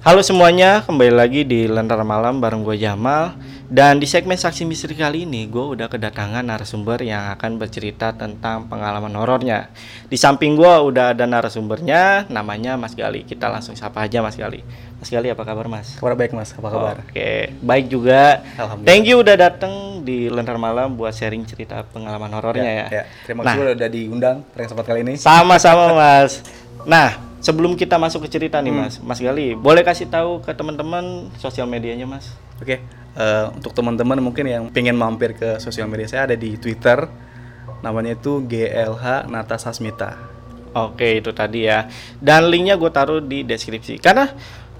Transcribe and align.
Halo 0.00 0.24
semuanya, 0.24 0.80
kembali 0.88 1.12
lagi 1.12 1.44
di 1.44 1.68
Lentera 1.68 2.00
Malam 2.00 2.40
bareng 2.40 2.64
gue 2.64 2.72
Jamal 2.80 3.36
Dan 3.68 4.00
di 4.00 4.08
segmen 4.08 4.40
Saksi 4.40 4.64
Misteri 4.64 4.96
kali 4.96 5.28
ini 5.28 5.44
gue 5.44 5.60
udah 5.60 5.92
kedatangan 5.92 6.40
narasumber 6.40 7.04
yang 7.04 7.28
akan 7.36 7.60
bercerita 7.60 8.16
tentang 8.16 8.64
pengalaman 8.64 9.12
horornya 9.12 9.68
Di 10.08 10.16
samping 10.16 10.56
gue 10.56 10.72
udah 10.88 11.12
ada 11.12 11.28
narasumbernya, 11.28 12.32
namanya 12.32 12.80
Mas 12.80 12.96
Gali 12.96 13.28
Kita 13.28 13.52
langsung 13.52 13.76
sapa 13.76 14.08
aja 14.08 14.24
Mas 14.24 14.40
Gali 14.40 14.64
Mas 14.96 15.12
Gali 15.12 15.28
apa 15.28 15.44
kabar 15.44 15.68
Mas? 15.68 16.00
Kabar 16.00 16.16
baik 16.16 16.32
Mas, 16.32 16.56
apa 16.56 16.68
kabar? 16.72 16.96
Oke, 17.04 17.52
baik 17.60 17.92
juga 17.92 18.40
Alhamdulillah. 18.56 18.88
Thank 18.88 19.04
you 19.04 19.16
udah 19.20 19.36
datang 19.36 20.00
di 20.00 20.32
Lentera 20.32 20.56
Malam 20.56 20.96
buat 20.96 21.12
sharing 21.12 21.44
cerita 21.44 21.84
pengalaman 21.84 22.32
horornya 22.32 22.64
ya, 22.64 22.86
ya. 22.88 23.04
Terima 23.28 23.44
Nah. 23.44 23.52
kasih 23.52 23.76
udah 23.76 23.90
diundang 23.92 24.36
pada 24.48 24.64
kesempatan 24.64 24.88
kali 24.88 25.00
ini. 25.04 25.14
Sama-sama 25.20 25.92
Mas. 25.92 26.40
Nah, 26.86 27.20
sebelum 27.40 27.76
kita 27.76 27.96
masuk 27.96 28.28
ke 28.28 28.28
cerita 28.40 28.60
Hmm. 28.60 28.66
nih 28.68 28.72
Mas, 28.72 28.94
Mas 29.00 29.20
Gali, 29.20 29.56
boleh 29.56 29.82
kasih 29.84 30.08
tahu 30.08 30.40
ke 30.44 30.52
teman-teman 30.52 31.28
sosial 31.40 31.68
medianya 31.68 32.04
Mas? 32.08 32.32
Oke, 32.60 32.80
eh, 33.16 33.46
untuk 33.56 33.72
teman-teman 33.72 34.20
mungkin 34.20 34.44
yang 34.44 34.64
pengen 34.68 34.96
mampir 34.96 35.32
ke 35.36 35.56
sosial 35.60 35.88
media 35.88 36.08
saya 36.08 36.22
ada 36.30 36.36
di 36.36 36.56
Twitter, 36.60 37.08
namanya 37.80 38.12
itu 38.16 38.44
GLH 38.44 39.28
Nata 39.28 39.56
Sasmita. 39.56 40.16
Oke, 40.70 41.18
itu 41.18 41.34
tadi 41.34 41.66
ya. 41.66 41.90
Dan 42.22 42.46
linknya 42.46 42.78
gue 42.78 42.90
taruh 42.94 43.18
di 43.18 43.42
deskripsi. 43.42 43.98
Karena 43.98 44.30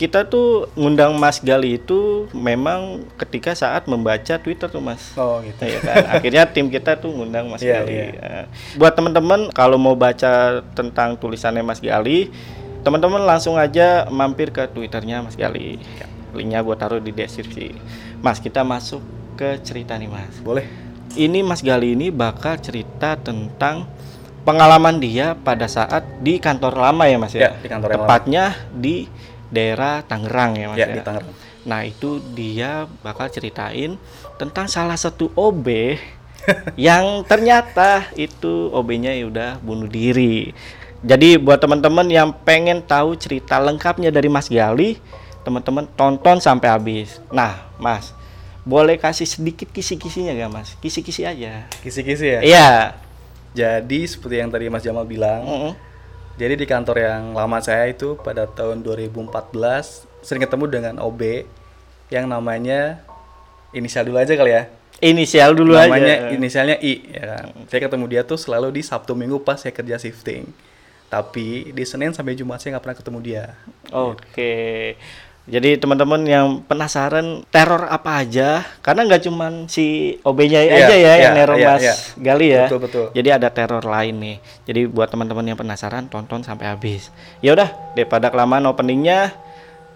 kita 0.00 0.24
tuh 0.24 0.72
ngundang 0.80 1.12
Mas 1.20 1.44
Gali 1.44 1.76
itu 1.76 2.24
memang 2.32 3.04
ketika 3.20 3.52
saat 3.52 3.84
membaca 3.84 4.40
Twitter 4.40 4.64
tuh 4.72 4.80
Mas. 4.80 5.12
Oh 5.12 5.44
gitu. 5.44 5.60
Iya 5.60 5.80
kan. 5.84 5.96
Akhirnya 6.16 6.48
tim 6.48 6.72
kita 6.72 6.96
tuh 6.96 7.12
ngundang 7.12 7.52
Mas 7.52 7.60
Iya, 7.60 7.84
Gali. 7.84 7.92
iya. 7.92 8.04
Eh, 8.16 8.44
Buat 8.80 8.96
teman-teman 8.96 9.52
kalau 9.52 9.76
mau 9.76 9.92
baca 9.92 10.64
tentang 10.72 11.20
tulisannya 11.20 11.60
Mas 11.60 11.84
Gali, 11.84 12.32
teman-teman 12.80 13.28
langsung 13.28 13.60
aja 13.60 14.08
mampir 14.08 14.48
ke 14.48 14.64
Twitternya 14.72 15.20
Mas 15.20 15.36
Gali. 15.36 15.76
Linknya 16.32 16.64
gue 16.64 16.76
taruh 16.80 16.96
di 17.04 17.12
deskripsi. 17.12 17.76
Mas, 18.24 18.40
kita 18.40 18.64
masuk 18.64 19.04
ke 19.36 19.60
cerita 19.60 20.00
nih 20.00 20.08
Mas. 20.08 20.32
Boleh? 20.40 20.64
Ini 21.12 21.44
Mas 21.44 21.60
Gali 21.60 21.92
ini 21.92 22.08
bakal 22.08 22.56
cerita 22.56 23.20
tentang 23.20 23.84
pengalaman 24.48 24.96
dia 24.96 25.36
pada 25.36 25.68
saat 25.68 26.06
di 26.24 26.40
kantor 26.40 26.72
lama 26.72 27.04
ya 27.04 27.16
Mas 27.20 27.36
ya. 27.36 27.52
Ya, 27.52 27.60
di 27.60 27.68
kantor 27.68 27.88
yang 27.92 28.00
lama. 28.00 28.08
Tepatnya 28.08 28.44
di 28.72 29.04
daerah 29.50 30.00
Tangerang 30.02 30.56
ya 30.56 30.66
Mas 30.70 30.78
Ya, 30.78 30.86
ya. 30.88 30.94
di 30.96 31.00
Tangerang. 31.02 31.34
Nah 31.66 31.80
itu 31.84 32.22
dia 32.32 32.88
bakal 33.04 33.28
ceritain 33.28 34.00
tentang 34.40 34.66
salah 34.66 34.96
satu 34.96 35.28
OB 35.36 35.68
yang 36.80 37.20
ternyata 37.28 38.08
itu 38.16 38.72
OB-nya 38.72 39.12
ya 39.12 39.24
udah 39.28 39.50
bunuh 39.60 39.86
diri. 39.86 40.56
Jadi 41.00 41.36
buat 41.36 41.60
teman-teman 41.60 42.08
yang 42.08 42.32
pengen 42.44 42.80
tahu 42.80 43.16
cerita 43.16 43.56
lengkapnya 43.56 44.12
dari 44.12 44.28
Mas 44.28 44.48
Gali, 44.48 45.00
teman-teman 45.44 45.88
tonton 45.96 46.40
sampai 46.40 46.68
habis. 46.68 47.20
Nah, 47.32 47.56
Mas, 47.80 48.12
boleh 48.68 49.00
kasih 49.00 49.24
sedikit 49.24 49.72
kisi-kisinya 49.72 50.36
gak 50.36 50.52
Mas? 50.52 50.68
Kisi-kisi 50.76 51.24
aja. 51.24 51.64
Kisi-kisi 51.80 52.26
ya. 52.36 52.40
Iya. 52.44 52.70
Jadi 53.56 54.04
seperti 54.04 54.44
yang 54.44 54.52
tadi 54.52 54.68
Mas 54.68 54.84
Jamal 54.84 55.08
bilang, 55.08 55.40
Mm-mm. 55.42 55.72
Jadi 56.40 56.56
di 56.56 56.64
kantor 56.64 56.96
yang 57.04 57.22
lama 57.36 57.60
saya 57.60 57.84
itu 57.92 58.16
pada 58.16 58.48
tahun 58.48 58.80
2014 58.80 59.28
sering 60.24 60.40
ketemu 60.40 60.64
dengan 60.72 60.94
OB 61.04 61.44
yang 62.08 62.24
namanya 62.24 63.04
inisial 63.76 64.08
dulu 64.08 64.16
aja 64.16 64.32
kali 64.32 64.56
ya. 64.56 64.72
Inisial 65.04 65.52
dulu 65.52 65.76
namanya 65.76 66.32
aja. 66.32 66.32
inisialnya 66.32 66.80
I 66.80 67.04
ya 67.12 67.24
kan. 67.28 67.44
Saya 67.68 67.80
ketemu 67.84 68.04
dia 68.08 68.22
tuh 68.24 68.40
selalu 68.40 68.72
di 68.72 68.80
Sabtu 68.80 69.12
Minggu 69.12 69.44
pas 69.44 69.60
saya 69.60 69.76
kerja 69.76 70.00
shifting. 70.00 70.48
Tapi 71.12 71.76
di 71.76 71.84
Senin 71.84 72.16
sampai 72.16 72.32
Jumat 72.32 72.56
saya 72.56 72.72
nggak 72.76 72.84
pernah 72.88 72.96
ketemu 72.96 73.18
dia. 73.20 73.44
Oke. 73.92 74.96
Jadi 75.50 75.82
teman-teman 75.82 76.22
yang 76.22 76.62
penasaran 76.62 77.42
teror 77.50 77.90
apa 77.90 78.22
aja, 78.22 78.62
karena 78.86 79.02
nggak 79.02 79.26
cuman 79.26 79.66
si 79.66 80.14
OB-nya 80.22 80.62
Iya, 80.62 80.86
aja 80.86 80.94
ya 80.94 80.96
iya, 80.96 81.14
yang 81.18 81.34
neror 81.34 81.58
iya, 81.58 81.66
Mas 81.66 81.82
iya. 81.82 81.94
Gali 82.22 82.48
ya. 82.54 82.64
Betul, 82.70 82.80
betul. 82.86 83.06
Jadi 83.10 83.28
ada 83.34 83.48
teror 83.50 83.82
lain 83.82 84.14
nih. 84.22 84.36
Jadi 84.70 84.80
buat 84.86 85.10
teman-teman 85.10 85.42
yang 85.50 85.58
penasaran 85.58 86.06
tonton 86.06 86.46
sampai 86.46 86.70
habis. 86.70 87.10
Ya 87.42 87.58
udah, 87.58 87.66
daripada 87.98 88.30
kelamaan 88.30 88.62
openingnya, 88.70 89.34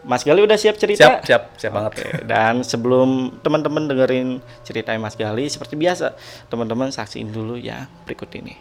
Mas 0.04 0.26
Gali 0.26 0.44
udah 0.44 0.58
siap 0.60 0.76
cerita? 0.76 1.06
Siap, 1.06 1.24
siap, 1.24 1.42
siap 1.56 1.72
banget. 1.72 1.92
Oke, 1.96 2.06
dan 2.28 2.60
sebelum 2.60 3.38
teman-teman 3.40 3.88
dengerin 3.88 4.42
cerita 4.66 4.92
Mas 5.00 5.16
Gali 5.16 5.48
seperti 5.48 5.78
biasa, 5.80 6.12
teman-teman 6.52 6.92
saksiin 6.92 7.32
dulu 7.32 7.56
ya 7.56 7.88
berikut 8.04 8.28
ini. 8.36 8.58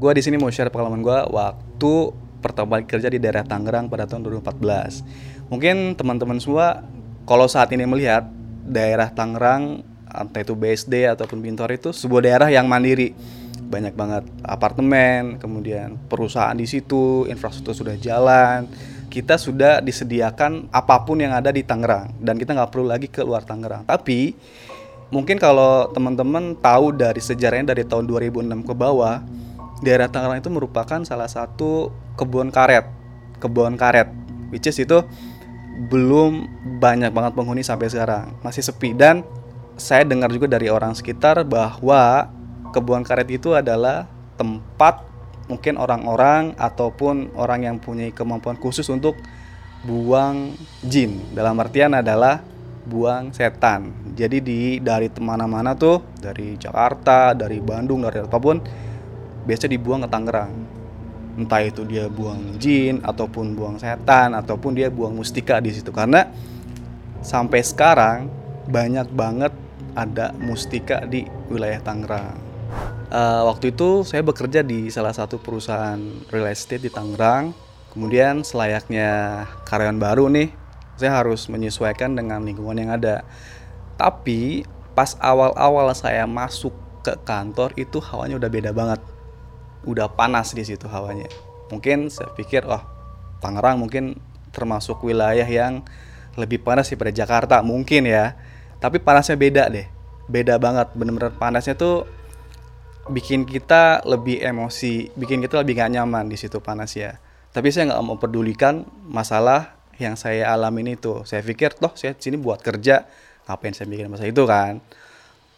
Gua 0.00 0.16
di 0.16 0.24
sini 0.24 0.40
mau 0.40 0.48
share 0.48 0.72
pengalaman 0.72 1.04
gua 1.04 1.28
waktu 1.28 1.92
pertama 2.40 2.80
kali 2.80 2.88
kerja 2.88 3.12
di 3.12 3.20
daerah 3.20 3.44
Tangerang 3.44 3.92
pada 3.92 4.08
tahun 4.08 4.24
2014. 4.32 5.04
Mungkin 5.52 5.92
teman-teman 5.92 6.40
semua 6.40 6.88
kalau 7.28 7.44
saat 7.44 7.68
ini 7.76 7.84
melihat 7.84 8.24
daerah 8.64 9.12
Tangerang 9.12 9.84
entah 10.08 10.40
itu 10.40 10.56
BSD 10.56 11.04
ataupun 11.04 11.44
Bintor 11.44 11.68
itu 11.76 11.92
sebuah 11.92 12.24
daerah 12.24 12.48
yang 12.48 12.64
mandiri. 12.64 13.12
Banyak 13.68 13.92
banget 13.92 14.24
apartemen, 14.40 15.36
kemudian 15.36 16.00
perusahaan 16.08 16.56
di 16.56 16.64
situ, 16.64 17.28
infrastruktur 17.28 17.76
sudah 17.76 18.00
jalan. 18.00 18.72
Kita 19.12 19.36
sudah 19.36 19.84
disediakan 19.84 20.72
apa 20.72 21.04
pun 21.04 21.20
yang 21.20 21.36
ada 21.36 21.52
di 21.52 21.60
Tangerang 21.60 22.16
dan 22.24 22.40
kita 22.40 22.56
nggak 22.56 22.72
perlu 22.72 22.88
lagi 22.88 23.12
ke 23.12 23.20
luar 23.20 23.44
Tangerang. 23.44 23.84
Tapi 23.84 24.32
mungkin 25.12 25.36
kalau 25.36 25.92
teman-teman 25.92 26.56
tahu 26.56 26.96
dari 26.96 27.20
sejarahnya 27.20 27.76
dari 27.76 27.84
tahun 27.84 28.08
2006 28.08 28.64
ke 28.64 28.72
bawah, 28.72 29.20
daerah 29.80 30.08
Tangerang 30.08 30.40
itu 30.40 30.52
merupakan 30.52 31.00
salah 31.04 31.28
satu 31.28 31.92
kebun 32.16 32.52
karet, 32.52 32.88
kebun 33.40 33.76
karet, 33.80 34.08
which 34.52 34.68
is 34.68 34.76
itu 34.76 35.04
belum 35.88 36.44
banyak 36.80 37.08
banget 37.10 37.32
penghuni 37.32 37.64
sampai 37.64 37.88
sekarang, 37.88 38.36
masih 38.44 38.60
sepi. 38.60 38.92
Dan 38.92 39.24
saya 39.80 40.04
dengar 40.04 40.28
juga 40.28 40.46
dari 40.48 40.68
orang 40.68 40.92
sekitar 40.92 41.40
bahwa 41.48 42.28
kebun 42.76 43.00
karet 43.00 43.28
itu 43.32 43.56
adalah 43.56 44.04
tempat 44.36 45.08
mungkin 45.48 45.80
orang-orang 45.80 46.54
ataupun 46.54 47.34
orang 47.34 47.66
yang 47.66 47.76
punya 47.82 48.06
kemampuan 48.14 48.60
khusus 48.60 48.86
untuk 48.92 49.18
buang 49.82 50.54
jin. 50.84 51.18
Dalam 51.32 51.56
artian 51.58 51.96
adalah 51.96 52.44
buang 52.84 53.32
setan. 53.32 53.92
Jadi 54.14 54.38
di 54.40 54.60
dari 54.78 55.08
mana-mana 55.20 55.74
tuh 55.74 56.04
dari 56.16 56.56
Jakarta 56.56 57.32
dari 57.32 57.58
Bandung 57.60 58.04
dari 58.04 58.20
apa 58.20 58.38
pun 58.38 58.56
biasa 59.44 59.70
dibuang 59.70 60.04
ke 60.04 60.08
Tangerang 60.10 60.52
entah 61.40 61.62
itu 61.62 61.86
dia 61.86 62.10
buang 62.10 62.58
jin 62.60 63.00
ataupun 63.00 63.56
buang 63.56 63.80
setan 63.80 64.36
ataupun 64.36 64.76
dia 64.76 64.92
buang 64.92 65.16
mustika 65.16 65.62
di 65.62 65.72
situ 65.72 65.88
karena 65.94 66.28
sampai 67.24 67.64
sekarang 67.64 68.28
banyak 68.68 69.08
banget 69.14 69.52
ada 69.94 70.32
mustika 70.38 71.02
di 71.06 71.26
wilayah 71.50 71.82
Tangerang. 71.82 72.38
Eh, 73.10 73.42
waktu 73.42 73.74
itu 73.74 74.06
saya 74.06 74.22
bekerja 74.22 74.62
di 74.62 74.86
salah 74.92 75.10
satu 75.10 75.42
perusahaan 75.42 75.98
real 76.30 76.46
estate 76.46 76.86
di 76.86 76.90
Tangerang. 76.92 77.50
Kemudian 77.90 78.46
selayaknya 78.46 79.42
karyawan 79.66 79.98
baru 79.98 80.30
nih, 80.30 80.54
saya 80.94 81.18
harus 81.18 81.50
menyesuaikan 81.50 82.14
dengan 82.14 82.46
lingkungan 82.46 82.78
yang 82.78 82.94
ada. 82.94 83.26
Tapi 83.98 84.62
pas 84.94 85.18
awal-awal 85.18 85.90
saya 85.98 86.22
masuk 86.22 86.70
ke 87.02 87.18
kantor 87.26 87.74
itu 87.74 87.98
hawanya 87.98 88.38
udah 88.38 88.50
beda 88.52 88.70
banget. 88.70 89.02
Udah 89.86 90.12
panas 90.12 90.52
di 90.52 90.64
situ 90.66 90.88
hawanya. 90.88 91.30
Mungkin 91.70 92.10
saya 92.10 92.32
pikir 92.34 92.66
wah 92.66 93.00
Tangerang 93.40 93.80
mungkin 93.80 94.20
termasuk 94.52 95.00
wilayah 95.00 95.48
yang 95.48 95.80
lebih 96.36 96.60
panas 96.60 96.92
daripada 96.92 97.12
Jakarta 97.12 97.56
mungkin 97.64 98.04
ya. 98.04 98.36
Tapi 98.78 99.00
panasnya 99.00 99.40
beda 99.40 99.72
deh. 99.72 99.88
Beda 100.28 100.60
banget. 100.60 100.92
Bener-bener 100.92 101.32
panasnya 101.34 101.74
tuh 101.74 102.04
bikin 103.08 103.48
kita 103.48 104.04
lebih 104.04 104.44
emosi, 104.44 105.10
bikin 105.16 105.40
kita 105.40 105.64
lebih 105.64 105.80
gak 105.80 105.90
nyaman 105.96 106.28
di 106.28 106.36
situ 106.36 106.60
panas 106.60 106.92
ya. 106.94 107.16
Tapi 107.50 107.74
saya 107.74 107.90
nggak 107.90 108.02
mau 108.06 108.14
pedulikan 108.14 108.86
masalah 109.10 109.74
yang 109.98 110.14
saya 110.14 110.54
alamin 110.54 110.94
itu. 110.94 111.26
Saya 111.26 111.42
pikir 111.42 111.74
toh 111.74 111.90
saya 111.98 112.14
sini 112.14 112.38
buat 112.38 112.62
kerja, 112.62 113.10
ngapain 113.50 113.74
saya 113.74 113.90
mikirin 113.90 114.12
masalah 114.12 114.30
itu 114.30 114.44
kan. 114.46 114.78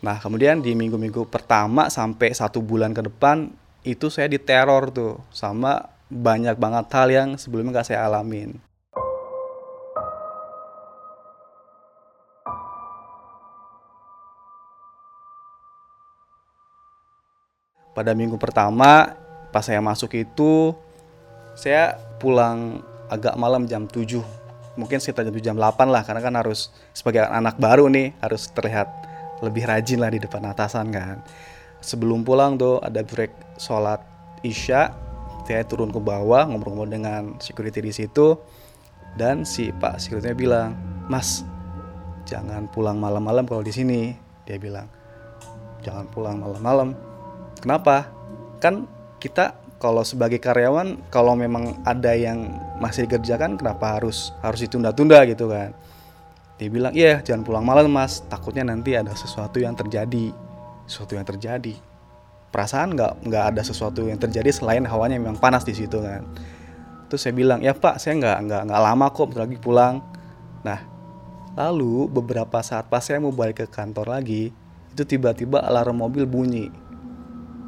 Nah 0.02 0.16
kemudian 0.18 0.64
di 0.64 0.72
minggu-minggu 0.72 1.28
pertama 1.28 1.92
sampai 1.92 2.32
satu 2.32 2.64
bulan 2.64 2.96
ke 2.96 3.04
depan 3.04 3.52
itu 3.82 4.06
saya 4.06 4.30
diteror 4.30 4.94
tuh 4.94 5.18
sama 5.34 5.90
banyak 6.06 6.54
banget 6.54 6.86
hal 6.94 7.08
yang 7.10 7.28
sebelumnya 7.34 7.80
nggak 7.80 7.88
saya 7.90 8.06
alamin. 8.06 8.54
Pada 17.92 18.16
minggu 18.16 18.40
pertama, 18.40 19.12
pas 19.52 19.60
saya 19.60 19.84
masuk 19.84 20.16
itu, 20.16 20.72
saya 21.52 22.00
pulang 22.16 22.80
agak 23.12 23.36
malam 23.36 23.68
jam 23.68 23.84
7. 23.84 24.16
Mungkin 24.80 24.96
sekitar 24.96 25.28
jam 25.28 25.36
7, 25.36 25.44
jam 25.52 25.56
8 25.60 25.92
lah, 25.92 26.00
karena 26.00 26.24
kan 26.24 26.32
harus 26.40 26.72
sebagai 26.96 27.28
anak 27.28 27.60
baru 27.60 27.92
nih, 27.92 28.16
harus 28.24 28.48
terlihat 28.48 28.88
lebih 29.44 29.68
rajin 29.68 30.00
lah 30.00 30.08
di 30.08 30.24
depan 30.24 30.40
atasan 30.48 30.88
kan. 30.88 31.20
Sebelum 31.84 32.24
pulang 32.24 32.56
tuh 32.56 32.80
ada 32.80 33.04
break 33.04 33.51
sholat 33.62 34.02
isya 34.42 34.90
saya 35.46 35.62
turun 35.66 35.94
ke 35.94 35.98
bawah 36.02 36.50
ngobrol-ngobrol 36.50 36.90
dengan 36.90 37.38
security 37.38 37.78
di 37.82 37.92
situ 37.94 38.38
dan 39.18 39.46
si 39.46 39.70
pak 39.70 40.02
security 40.02 40.34
bilang 40.34 40.74
mas 41.06 41.46
jangan 42.24 42.70
pulang 42.70 42.96
malam-malam 42.96 43.44
kalau 43.44 43.60
di 43.60 43.74
sini. 43.74 44.14
Dia 44.48 44.58
bilang 44.58 44.86
jangan 45.84 46.06
pulang 46.08 46.40
malam-malam. 46.40 46.94
Kenapa? 47.60 48.08
Kan 48.62 48.86
kita 49.20 49.58
kalau 49.76 50.06
sebagai 50.06 50.38
karyawan 50.38 51.10
kalau 51.10 51.34
memang 51.34 51.82
ada 51.82 52.14
yang 52.14 52.54
masih 52.78 53.06
dikerjakan 53.10 53.58
kenapa 53.58 53.98
harus 53.98 54.30
harus 54.40 54.62
ditunda-tunda 54.62 55.22
gitu 55.26 55.50
kan? 55.50 55.74
Dia 56.56 56.68
bilang 56.70 56.94
iya 56.94 57.18
jangan 57.20 57.42
pulang 57.44 57.64
malam 57.66 57.90
mas. 57.90 58.22
Takutnya 58.30 58.66
nanti 58.66 58.94
ada 58.94 59.12
sesuatu 59.12 59.58
yang 59.58 59.74
terjadi. 59.74 60.30
Sesuatu 60.86 61.14
yang 61.14 61.26
terjadi 61.26 61.91
perasaan 62.52 62.92
nggak 62.92 63.26
nggak 63.26 63.44
ada 63.54 63.62
sesuatu 63.64 64.04
yang 64.04 64.20
terjadi 64.20 64.52
selain 64.52 64.84
hawanya 64.84 65.16
memang 65.16 65.40
panas 65.40 65.64
di 65.64 65.72
situ 65.72 65.98
kan. 65.98 66.22
Terus 67.08 67.20
saya 67.24 67.34
bilang 67.34 67.64
ya 67.64 67.72
pak 67.72 67.98
saya 67.98 68.20
nggak 68.20 68.38
nggak 68.46 68.62
nggak 68.68 68.80
lama 68.80 69.06
kok 69.10 69.32
lagi 69.32 69.56
pulang. 69.56 70.04
Nah 70.62 70.80
lalu 71.56 72.06
beberapa 72.12 72.60
saat 72.60 72.86
pas 72.92 73.00
saya 73.00 73.18
mau 73.18 73.32
balik 73.32 73.64
ke 73.64 73.66
kantor 73.68 74.12
lagi 74.12 74.52
itu 74.92 75.02
tiba-tiba 75.02 75.64
alarm 75.64 76.04
mobil 76.04 76.28
bunyi. 76.28 76.68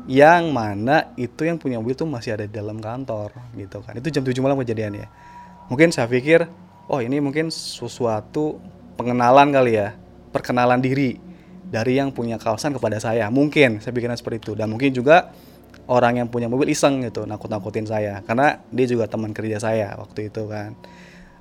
Yang 0.04 0.52
mana 0.52 1.16
itu 1.16 1.48
yang 1.48 1.56
punya 1.56 1.80
mobil 1.80 1.96
tuh 1.96 2.04
masih 2.04 2.36
ada 2.36 2.44
di 2.44 2.52
dalam 2.52 2.76
kantor 2.76 3.32
gitu 3.56 3.80
kan. 3.80 3.96
Itu 3.96 4.12
jam 4.12 4.20
7 4.20 4.36
malam 4.44 4.60
kejadiannya 4.60 5.34
mungkin 5.68 5.88
saya 5.92 6.08
pikir 6.08 6.44
oh 6.88 7.00
ini 7.00 7.20
mungkin 7.24 7.48
sesuatu 7.48 8.60
pengenalan 9.00 9.48
kali 9.52 9.80
ya 9.80 9.96
perkenalan 10.32 10.80
diri 10.80 11.16
dari 11.74 11.98
yang 11.98 12.14
punya 12.14 12.38
kawasan 12.38 12.70
kepada 12.70 13.02
saya. 13.02 13.26
Mungkin 13.34 13.82
saya 13.82 13.90
pikirnya 13.90 14.14
seperti 14.14 14.46
itu 14.46 14.52
dan 14.54 14.70
mungkin 14.70 14.94
juga 14.94 15.34
orang 15.90 16.22
yang 16.22 16.30
punya 16.30 16.46
mobil 16.46 16.70
iseng 16.70 17.02
gitu 17.02 17.26
nakut-nakutin 17.26 17.84
saya 17.84 18.22
karena 18.22 18.62
dia 18.70 18.86
juga 18.86 19.10
teman 19.10 19.34
kerja 19.34 19.58
saya 19.58 19.98
waktu 19.98 20.30
itu 20.30 20.46
kan. 20.46 20.78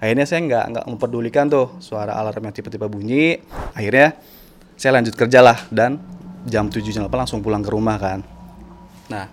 Akhirnya 0.02 0.26
saya 0.26 0.42
nggak 0.42 0.66
nggak 0.74 0.86
memperdulikan 0.90 1.46
tuh 1.48 1.78
suara 1.78 2.18
alarm 2.18 2.50
yang 2.50 2.56
tiba-tiba 2.58 2.90
bunyi. 2.90 3.38
Akhirnya 3.78 4.18
saya 4.74 4.98
lanjut 4.98 5.14
kerja 5.14 5.40
lah 5.46 5.70
dan 5.70 6.02
jam 6.50 6.68
7 6.68 6.82
jam 6.90 7.06
8 7.06 7.14
langsung 7.14 7.46
pulang 7.46 7.62
ke 7.62 7.70
rumah 7.70 7.96
kan. 8.02 8.20
Nah, 9.08 9.30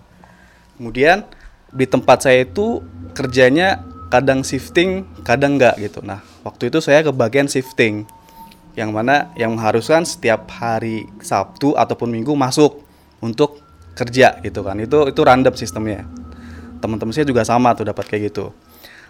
kemudian 0.77 1.25
di 1.73 1.89
tempat 1.89 2.29
saya 2.29 2.45
itu 2.45 2.79
kerjanya 3.17 3.83
kadang 4.07 4.45
shifting, 4.45 5.03
kadang 5.27 5.57
enggak 5.59 5.75
gitu. 5.81 5.99
Nah, 6.05 6.23
waktu 6.45 6.71
itu 6.71 6.79
saya 6.79 7.03
ke 7.03 7.11
bagian 7.11 7.51
shifting 7.51 8.07
yang 8.75 8.95
mana 8.95 9.31
yang 9.35 9.55
mengharuskan 9.55 10.07
setiap 10.07 10.47
hari 10.51 11.07
Sabtu 11.19 11.75
ataupun 11.75 12.07
Minggu 12.07 12.31
masuk 12.35 12.83
untuk 13.19 13.59
kerja 13.93 14.39
gitu 14.41 14.63
kan. 14.63 14.79
Itu 14.79 15.11
itu 15.11 15.21
random 15.21 15.53
sistemnya. 15.55 16.07
Teman-teman 16.79 17.13
saya 17.13 17.27
juga 17.27 17.45
sama 17.45 17.75
tuh 17.77 17.85
dapat 17.85 18.07
kayak 18.07 18.31
gitu. 18.31 18.55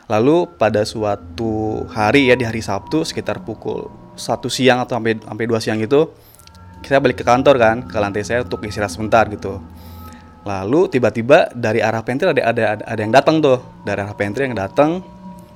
Lalu 0.10 0.50
pada 0.60 0.84
suatu 0.84 1.86
hari 1.94 2.28
ya 2.28 2.36
di 2.36 2.44
hari 2.44 2.60
Sabtu 2.60 3.06
sekitar 3.08 3.46
pukul 3.46 3.88
satu 4.20 4.52
siang 4.52 4.84
atau 4.84 5.00
sampai 5.00 5.22
sampai 5.24 5.46
dua 5.48 5.64
siang 5.64 5.80
itu 5.80 6.12
saya 6.82 7.00
balik 7.00 7.22
ke 7.22 7.26
kantor 7.26 7.56
kan 7.62 7.76
ke 7.86 7.96
lantai 8.02 8.26
saya 8.26 8.44
untuk 8.44 8.66
istirahat 8.66 8.92
sebentar 8.92 9.30
gitu. 9.30 9.62
Lalu 10.42 10.90
tiba-tiba 10.90 11.54
dari 11.54 11.86
arah 11.86 12.02
pantry 12.02 12.34
ada 12.34 12.42
ada 12.50 12.64
ada, 12.82 13.00
yang 13.00 13.14
datang 13.14 13.40
tuh. 13.40 13.62
Dari 13.86 14.02
arah 14.02 14.18
pantry 14.18 14.50
yang 14.50 14.58
datang 14.58 15.06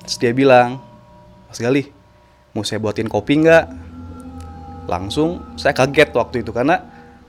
terus 0.06 0.22
dia 0.22 0.30
bilang 0.30 0.78
Mas 1.50 1.58
Gali 1.58 1.90
mau 2.54 2.62
saya 2.62 2.78
buatin 2.78 3.10
kopi 3.10 3.42
nggak 3.42 3.85
langsung 4.86 5.42
saya 5.58 5.74
kaget 5.74 6.14
waktu 6.14 6.42
itu 6.46 6.50
karena 6.54 6.82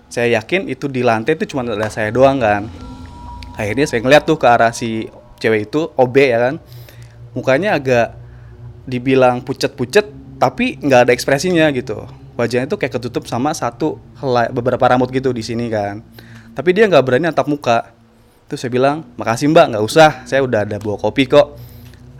saya 0.07 0.39
yakin 0.39 0.71
itu 0.71 0.87
di 0.87 1.03
lantai 1.03 1.35
itu 1.35 1.51
cuma 1.51 1.67
ada 1.67 1.91
saya 1.91 2.09
doang 2.13 2.39
kan. 2.39 2.65
Akhirnya 3.59 3.85
saya 3.89 3.99
ngeliat 4.05 4.23
tuh 4.23 4.39
ke 4.39 4.47
arah 4.47 4.71
si 4.71 5.09
cewek 5.41 5.67
itu 5.67 5.91
OB 5.97 6.15
ya 6.15 6.39
kan. 6.49 6.55
Mukanya 7.35 7.75
agak 7.75 8.15
dibilang 8.87 9.43
pucet-pucet 9.43 10.07
tapi 10.39 10.79
nggak 10.79 11.09
ada 11.09 11.11
ekspresinya 11.11 11.67
gitu. 11.75 12.07
Wajahnya 12.37 12.69
itu 12.69 12.77
kayak 12.77 13.01
ketutup 13.01 13.25
sama 13.25 13.51
satu 13.51 13.97
helai, 14.21 14.47
beberapa 14.53 14.85
rambut 14.85 15.09
gitu 15.09 15.33
di 15.33 15.41
sini 15.41 15.67
kan. 15.73 16.05
Tapi 16.53 16.69
dia 16.71 16.85
nggak 16.85 17.03
berani 17.03 17.27
natap 17.27 17.49
muka. 17.49 17.91
Terus 18.47 18.63
saya 18.63 18.71
bilang 18.71 19.03
makasih 19.19 19.51
mbak 19.51 19.75
nggak 19.75 19.83
usah. 19.83 20.23
Saya 20.23 20.45
udah 20.45 20.63
ada 20.63 20.77
bawa 20.79 20.95
kopi 21.01 21.27
kok. 21.27 21.57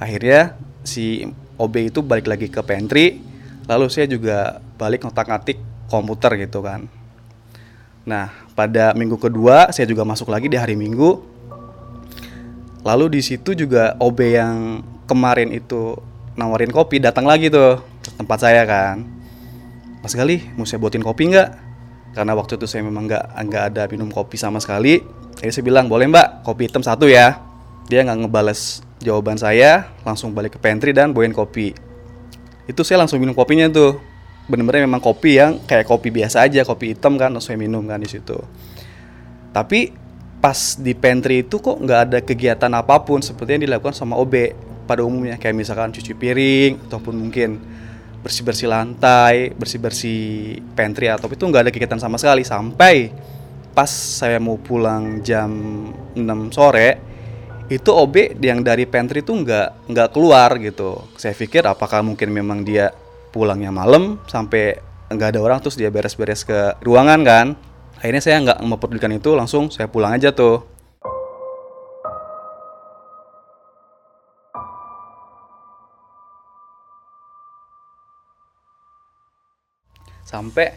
Akhirnya 0.02 0.60
si 0.84 1.24
OB 1.56 1.94
itu 1.94 2.04
balik 2.04 2.28
lagi 2.28 2.52
ke 2.52 2.60
pantry. 2.66 3.24
Lalu 3.70 3.88
saya 3.88 4.10
juga 4.10 4.60
balik 4.78 5.04
ngotak-ngatik 5.04 5.58
komputer 5.90 6.38
gitu 6.38 6.62
kan. 6.62 6.86
Nah, 8.08 8.32
pada 8.56 8.96
minggu 8.96 9.20
kedua 9.20 9.74
saya 9.76 9.84
juga 9.84 10.08
masuk 10.08 10.32
lagi 10.32 10.48
di 10.48 10.56
hari 10.56 10.80
Minggu. 10.80 11.20
Lalu 12.88 13.20
di 13.20 13.22
situ 13.26 13.52
juga 13.52 14.00
OB 14.00 14.20
yang 14.24 14.80
kemarin 15.04 15.52
itu 15.52 16.00
nawarin 16.40 16.72
kopi 16.72 17.04
datang 17.04 17.28
lagi 17.28 17.52
tuh 17.52 17.84
ke 18.00 18.10
tempat 18.16 18.40
saya 18.40 18.64
kan. 18.64 19.04
Mas 20.00 20.16
Gali, 20.16 20.40
mau 20.56 20.64
saya 20.64 20.80
buatin 20.80 21.04
kopi 21.04 21.36
nggak? 21.36 21.50
Karena 22.16 22.32
waktu 22.32 22.56
itu 22.56 22.64
saya 22.64 22.88
memang 22.88 23.12
nggak 23.12 23.26
nggak 23.44 23.64
ada 23.76 23.84
minum 23.92 24.08
kopi 24.08 24.40
sama 24.40 24.64
sekali. 24.64 25.04
Jadi 25.44 25.52
saya 25.52 25.66
bilang 25.68 25.92
boleh 25.92 26.08
mbak, 26.08 26.48
kopi 26.48 26.72
hitam 26.72 26.80
satu 26.80 27.12
ya. 27.12 27.44
Dia 27.92 28.08
nggak 28.08 28.24
ngebales 28.24 28.88
jawaban 29.04 29.36
saya, 29.36 29.92
langsung 30.08 30.32
balik 30.32 30.56
ke 30.56 30.60
pantry 30.64 30.96
dan 30.96 31.12
bawain 31.12 31.36
kopi. 31.36 31.76
Itu 32.72 32.88
saya 32.88 33.04
langsung 33.04 33.20
minum 33.20 33.36
kopinya 33.36 33.68
tuh 33.68 34.00
bener-bener 34.48 34.88
memang 34.88 35.04
kopi 35.04 35.38
yang 35.38 35.60
kayak 35.68 35.84
kopi 35.84 36.08
biasa 36.08 36.48
aja 36.48 36.64
kopi 36.64 36.96
hitam 36.96 37.20
kan 37.20 37.36
saya 37.44 37.60
minum 37.60 37.84
kan 37.84 38.00
di 38.00 38.08
situ. 38.08 38.40
Tapi 39.52 39.92
pas 40.40 40.80
di 40.80 40.96
pantry 40.96 41.44
itu 41.44 41.60
kok 41.60 41.76
nggak 41.76 42.00
ada 42.08 42.20
kegiatan 42.24 42.72
apa 42.72 43.04
pun 43.04 43.20
seperti 43.20 43.60
yang 43.60 43.64
dilakukan 43.68 43.92
sama 43.92 44.16
OB 44.16 44.34
pada 44.88 45.04
umumnya. 45.04 45.36
Kayak 45.36 45.56
misalkan 45.60 45.92
cuci 45.92 46.16
piring 46.16 46.88
ataupun 46.88 47.14
mungkin 47.20 47.60
bersih-bersih 48.24 48.72
lantai, 48.72 49.52
bersih-bersih 49.54 50.60
pantry 50.74 51.12
atau 51.12 51.28
itu 51.28 51.44
nggak 51.44 51.68
ada 51.68 51.72
kegiatan 51.76 52.00
sama 52.00 52.16
sekali. 52.16 52.48
Sampai 52.48 53.12
pas 53.76 53.92
saya 53.92 54.40
mau 54.40 54.56
pulang 54.58 55.22
jam 55.22 55.52
6 56.16 56.56
sore 56.56 56.90
itu 57.68 57.92
OB 57.92 58.40
yang 58.40 58.64
dari 58.64 58.88
pantry 58.88 59.20
itu 59.22 59.36
nggak 59.36 59.92
nggak 59.92 60.10
keluar 60.16 60.56
gitu. 60.56 61.04
Saya 61.20 61.36
pikir 61.36 61.68
apakah 61.68 62.00
mungkin 62.00 62.32
memang 62.32 62.64
dia 62.64 62.96
pulangnya 63.38 63.70
malam 63.70 64.18
sampai 64.26 64.82
nggak 65.14 65.38
ada 65.38 65.40
orang 65.46 65.62
terus 65.62 65.78
dia 65.78 65.94
beres-beres 65.94 66.42
ke 66.42 66.74
ruangan 66.82 67.22
kan. 67.22 67.48
Akhirnya 68.02 68.22
saya 68.26 68.42
nggak 68.42 68.60
memperdulikan 68.66 69.14
itu 69.14 69.38
langsung 69.38 69.70
saya 69.70 69.86
pulang 69.86 70.18
aja 70.18 70.34
tuh. 70.34 70.66
Sampai 80.26 80.76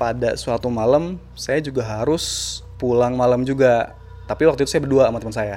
pada 0.00 0.38
suatu 0.38 0.72
malam 0.72 1.20
saya 1.34 1.58
juga 1.58 1.82
harus 1.82 2.58
pulang 2.78 3.18
malam 3.18 3.42
juga. 3.42 3.98
Tapi 4.30 4.48
waktu 4.48 4.64
itu 4.64 4.70
saya 4.70 4.82
berdua 4.86 5.10
sama 5.10 5.18
teman 5.18 5.34
saya. 5.34 5.56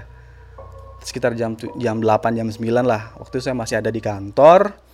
Sekitar 1.05 1.37
jam 1.37 1.53
jam 1.79 2.01
8 2.01 2.33
jam 2.33 2.49
9 2.49 2.59
lah. 2.83 3.13
Waktu 3.21 3.39
itu 3.39 3.43
saya 3.45 3.55
masih 3.55 3.79
ada 3.79 3.93
di 3.93 4.01
kantor 4.03 4.84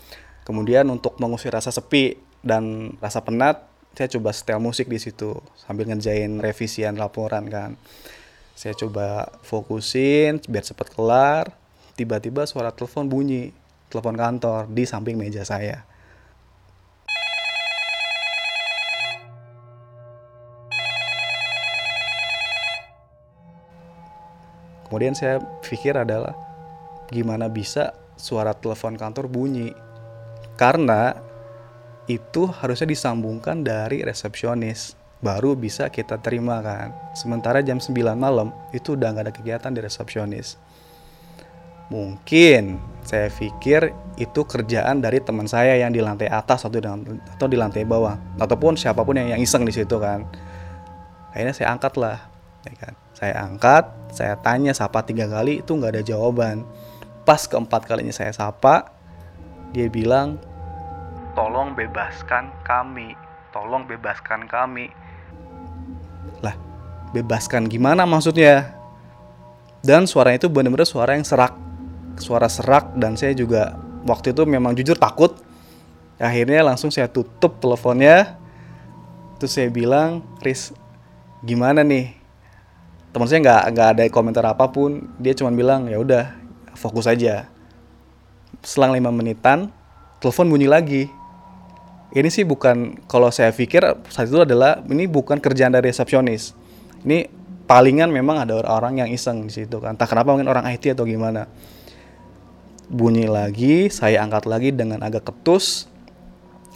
Kemudian 0.41 0.89
untuk 0.89 1.21
mengusir 1.21 1.53
rasa 1.53 1.69
sepi 1.69 2.17
dan 2.41 2.95
rasa 2.97 3.21
penat, 3.21 3.61
saya 3.93 4.09
coba 4.17 4.33
setel 4.33 4.57
musik 4.57 4.89
di 4.89 4.97
situ 4.97 5.37
sambil 5.53 5.85
ngerjain 5.85 6.41
revisian 6.41 6.97
laporan 6.97 7.45
kan. 7.51 7.77
Saya 8.57 8.73
coba 8.73 9.29
fokusin 9.45 10.41
biar 10.49 10.65
cepat 10.65 10.93
kelar. 10.95 11.53
Tiba-tiba 11.93 12.49
suara 12.49 12.73
telepon 12.73 13.05
bunyi, 13.05 13.53
telepon 13.93 14.17
kantor 14.17 14.65
di 14.71 14.83
samping 14.87 15.19
meja 15.19 15.45
saya. 15.45 15.85
Kemudian 24.89 25.15
saya 25.15 25.39
pikir 25.63 25.95
adalah 25.95 26.35
gimana 27.07 27.47
bisa 27.47 27.95
suara 28.19 28.51
telepon 28.51 28.99
kantor 28.99 29.31
bunyi 29.31 29.71
karena 30.61 31.17
itu 32.05 32.45
harusnya 32.45 32.85
disambungkan 32.85 33.65
dari 33.65 34.05
resepsionis. 34.05 34.93
Baru 35.21 35.57
bisa 35.57 35.89
kita 35.89 36.21
terima 36.21 36.61
kan. 36.61 36.93
Sementara 37.17 37.65
jam 37.65 37.81
9 37.81 37.93
malam 38.13 38.53
itu 38.69 38.93
udah 38.93 39.09
nggak 39.09 39.25
ada 39.25 39.33
kegiatan 39.33 39.73
di 39.73 39.81
resepsionis. 39.81 40.61
Mungkin 41.89 42.77
saya 43.01 43.33
pikir 43.33 43.89
itu 44.21 44.41
kerjaan 44.45 45.01
dari 45.01 45.17
teman 45.25 45.49
saya 45.49 45.81
yang 45.81 45.89
di 45.89 45.99
lantai 45.99 46.29
atas 46.29 46.61
atau 46.61 46.77
di, 46.77 46.85
atau 46.85 47.47
di 47.49 47.57
lantai 47.57 47.81
bawah. 47.81 48.17
Ataupun 48.37 48.77
siapa 48.77 49.01
pun 49.01 49.17
yang, 49.17 49.33
yang 49.33 49.41
iseng 49.41 49.65
di 49.65 49.73
situ 49.73 49.97
kan. 49.97 50.29
Akhirnya 51.33 51.57
saya 51.57 51.73
angkat 51.73 51.97
lah 51.97 52.17
ya 52.69 52.73
kan. 52.77 52.93
Saya 53.17 53.33
angkat, 53.45 53.85
saya 54.13 54.33
tanya 54.41 54.73
sapa 54.73 55.05
tiga 55.05 55.25
kali? 55.25 55.61
Itu 55.61 55.77
nggak 55.77 55.97
ada 55.97 56.03
jawaban. 56.05 56.65
Pas 57.21 57.45
keempat 57.45 57.85
kalinya 57.85 58.09
saya 58.09 58.33
sapa, 58.33 58.89
dia 59.71 59.87
bilang, 59.87 60.41
tolong 61.33 61.73
bebaskan 61.75 62.51
kami, 62.63 63.15
tolong 63.55 63.87
bebaskan 63.87 64.47
kami. 64.47 64.91
Lah, 66.43 66.55
bebaskan 67.15 67.67
gimana 67.67 68.03
maksudnya? 68.03 68.75
Dan 69.81 70.05
suaranya 70.05 70.45
itu 70.45 70.49
benar-benar 70.51 70.85
suara 70.85 71.17
yang 71.17 71.25
serak, 71.25 71.57
suara 72.21 72.45
serak 72.45 72.93
dan 72.93 73.17
saya 73.17 73.33
juga 73.33 73.81
waktu 74.05 74.35
itu 74.35 74.45
memang 74.45 74.77
jujur 74.77 74.93
takut. 74.93 75.33
Akhirnya 76.21 76.61
langsung 76.61 76.93
saya 76.93 77.09
tutup 77.09 77.57
teleponnya. 77.57 78.37
Terus 79.41 79.57
saya 79.57 79.73
bilang, 79.73 80.21
Riz, 80.37 80.69
gimana 81.41 81.81
nih? 81.81 82.13
Teman 83.09 83.25
saya 83.25 83.41
nggak 83.41 83.63
nggak 83.73 83.87
ada 83.97 84.03
komentar 84.13 84.45
apa 84.45 84.69
pun. 84.69 85.09
Dia 85.17 85.33
cuma 85.33 85.49
bilang, 85.49 85.89
ya 85.89 85.97
udah, 85.97 86.29
fokus 86.77 87.09
aja. 87.09 87.49
Selang 88.61 88.93
lima 88.93 89.09
menitan, 89.09 89.73
telepon 90.21 90.45
bunyi 90.45 90.69
lagi. 90.69 91.09
Ini 92.11 92.27
sih 92.27 92.43
bukan 92.43 93.07
kalau 93.07 93.31
saya 93.31 93.55
pikir 93.55 93.83
saat 94.11 94.27
itu 94.27 94.43
adalah 94.43 94.83
ini 94.91 95.07
bukan 95.07 95.39
kerjaan 95.39 95.71
dari 95.71 95.91
resepsionis. 95.91 96.51
Ini 97.07 97.31
palingan 97.63 98.11
memang 98.11 98.43
ada 98.43 98.59
orang 98.67 98.99
yang 98.99 99.09
iseng 99.09 99.47
di 99.47 99.53
situ 99.53 99.79
kan. 99.79 99.95
Entah 99.95 100.11
kenapa 100.11 100.35
mungkin 100.35 100.51
orang 100.51 100.67
IT 100.67 100.91
atau 100.91 101.07
gimana. 101.07 101.47
Bunyi 102.91 103.23
lagi, 103.23 103.87
saya 103.87 104.19
angkat 104.19 104.43
lagi 104.51 104.75
dengan 104.75 104.99
agak 104.99 105.31
ketus, 105.31 105.87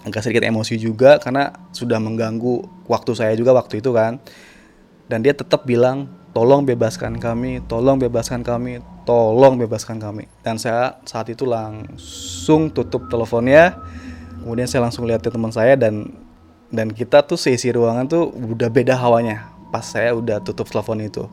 agak 0.06 0.22
sedikit 0.22 0.46
emosi 0.46 0.78
juga 0.78 1.18
karena 1.18 1.50
sudah 1.74 1.98
mengganggu 1.98 2.86
waktu 2.86 3.12
saya 3.18 3.34
juga 3.34 3.58
waktu 3.58 3.82
itu 3.82 3.90
kan 3.90 4.22
dan 5.10 5.26
dia 5.26 5.34
tetap 5.34 5.66
bilang 5.66 6.06
tolong 6.38 6.62
bebaskan 6.62 7.18
kami 7.18 7.66
tolong 7.66 7.98
bebaskan 7.98 8.46
kami 8.46 8.86
tolong 9.10 9.58
bebaskan 9.58 9.98
kami 9.98 10.30
dan 10.46 10.62
saya 10.62 11.02
saat 11.10 11.26
itu 11.34 11.50
langsung 11.50 12.70
tutup 12.70 13.10
teleponnya 13.10 13.74
kemudian 14.46 14.70
saya 14.70 14.86
langsung 14.86 15.10
lihat 15.10 15.26
teman 15.26 15.50
saya 15.50 15.74
dan 15.74 16.14
dan 16.70 16.94
kita 16.94 17.26
tuh 17.26 17.36
sesi 17.36 17.74
ruangan 17.74 18.06
tuh 18.06 18.30
udah 18.30 18.70
beda 18.70 18.94
hawanya 18.94 19.50
pas 19.74 19.82
saya 19.82 20.14
udah 20.14 20.38
tutup 20.46 20.70
telepon 20.70 21.02
itu 21.02 21.26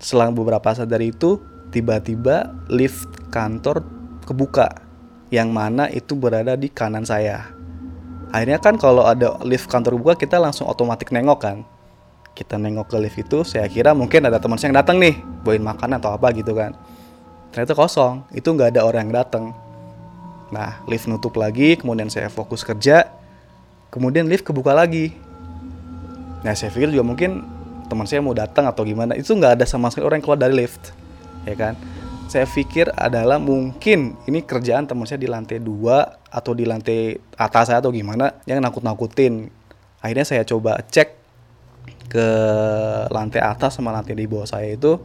selang 0.00 0.32
beberapa 0.34 0.72
saat 0.72 0.88
dari 0.88 1.12
itu 1.12 1.38
tiba-tiba 1.70 2.50
lift 2.66 3.06
kantor 3.30 3.86
kebuka 4.26 4.82
yang 5.32 5.48
mana 5.48 5.88
itu 5.88 6.12
berada 6.12 6.58
di 6.58 6.68
kanan 6.68 7.08
saya. 7.08 7.48
Akhirnya 8.28 8.60
kan 8.60 8.76
kalau 8.76 9.08
ada 9.08 9.40
lift 9.46 9.70
kantor 9.70 9.96
gua 9.96 10.14
kita 10.18 10.36
langsung 10.36 10.68
otomatis 10.68 11.08
nengok 11.08 11.40
kan. 11.40 11.58
Kita 12.32 12.56
nengok 12.56 12.92
ke 12.92 12.96
lift 13.00 13.18
itu, 13.20 13.44
saya 13.44 13.68
kira 13.68 13.92
mungkin 13.92 14.24
ada 14.24 14.40
teman 14.40 14.56
saya 14.56 14.72
yang 14.72 14.80
datang 14.80 14.96
nih, 14.96 15.20
bawain 15.44 15.60
makanan 15.60 16.00
atau 16.00 16.16
apa 16.16 16.32
gitu 16.32 16.56
kan. 16.56 16.72
Ternyata 17.52 17.76
kosong, 17.76 18.24
itu 18.32 18.48
nggak 18.48 18.72
ada 18.76 18.88
orang 18.88 19.08
yang 19.08 19.20
datang. 19.20 19.52
Nah, 20.52 20.84
lift 20.84 21.08
nutup 21.08 21.32
lagi, 21.40 21.80
kemudian 21.80 22.12
saya 22.12 22.28
fokus 22.28 22.60
kerja, 22.60 23.08
kemudian 23.88 24.28
lift 24.28 24.44
kebuka 24.44 24.76
lagi. 24.76 25.16
Nah, 26.44 26.52
saya 26.52 26.68
pikir 26.68 26.92
juga 26.92 27.08
mungkin 27.08 27.40
teman 27.88 28.04
saya 28.04 28.20
mau 28.20 28.36
datang 28.36 28.68
atau 28.68 28.84
gimana, 28.84 29.16
itu 29.16 29.32
nggak 29.32 29.56
ada 29.56 29.64
sama 29.64 29.88
sekali 29.88 30.04
orang 30.04 30.20
yang 30.20 30.26
keluar 30.28 30.40
dari 30.40 30.54
lift, 30.54 30.92
ya 31.48 31.52
kan 31.56 31.76
saya 32.32 32.48
pikir 32.48 32.88
adalah 32.96 33.36
mungkin 33.36 34.16
ini 34.24 34.40
kerjaan 34.40 34.88
teman 34.88 35.04
saya 35.04 35.20
di 35.20 35.28
lantai 35.28 35.60
dua 35.60 36.16
atau 36.32 36.56
di 36.56 36.64
lantai 36.64 37.20
atas 37.36 37.68
saya 37.68 37.84
atau 37.84 37.92
gimana 37.92 38.40
yang 38.48 38.64
nakut-nakutin. 38.64 39.52
Akhirnya 40.00 40.24
saya 40.24 40.40
coba 40.48 40.80
cek 40.80 41.12
ke 42.08 42.28
lantai 43.12 43.44
atas 43.44 43.76
sama 43.76 43.92
lantai 43.92 44.16
di 44.16 44.24
bawah 44.24 44.48
saya 44.48 44.72
itu, 44.72 44.96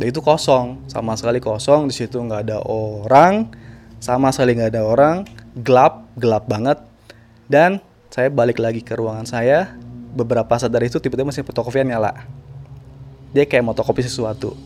dan 0.00 0.08
itu 0.08 0.24
kosong, 0.24 0.88
sama 0.88 1.12
sekali 1.20 1.36
kosong. 1.36 1.84
Di 1.84 1.92
situ 1.92 2.16
nggak 2.16 2.48
ada 2.48 2.64
orang, 2.64 3.52
sama 3.98 4.30
sekali 4.30 4.54
nggak 4.58 4.74
ada 4.74 4.82
orang, 4.86 5.26
gelap, 5.58 6.06
gelap 6.14 6.46
banget. 6.46 6.78
Dan 7.50 7.82
saya 8.08 8.30
balik 8.30 8.62
lagi 8.62 8.82
ke 8.82 8.94
ruangan 8.94 9.26
saya. 9.26 9.74
Beberapa 10.08 10.56
saat 10.56 10.72
dari 10.72 10.88
itu 10.88 10.98
tiba-tiba 10.98 11.28
mesin 11.28 11.44
fotokopian 11.44 11.86
nyala. 11.86 12.26
Dia 13.36 13.44
kayak 13.44 13.62
mau 13.66 13.74
fotokopi 13.76 14.06
sesuatu. 14.06 14.56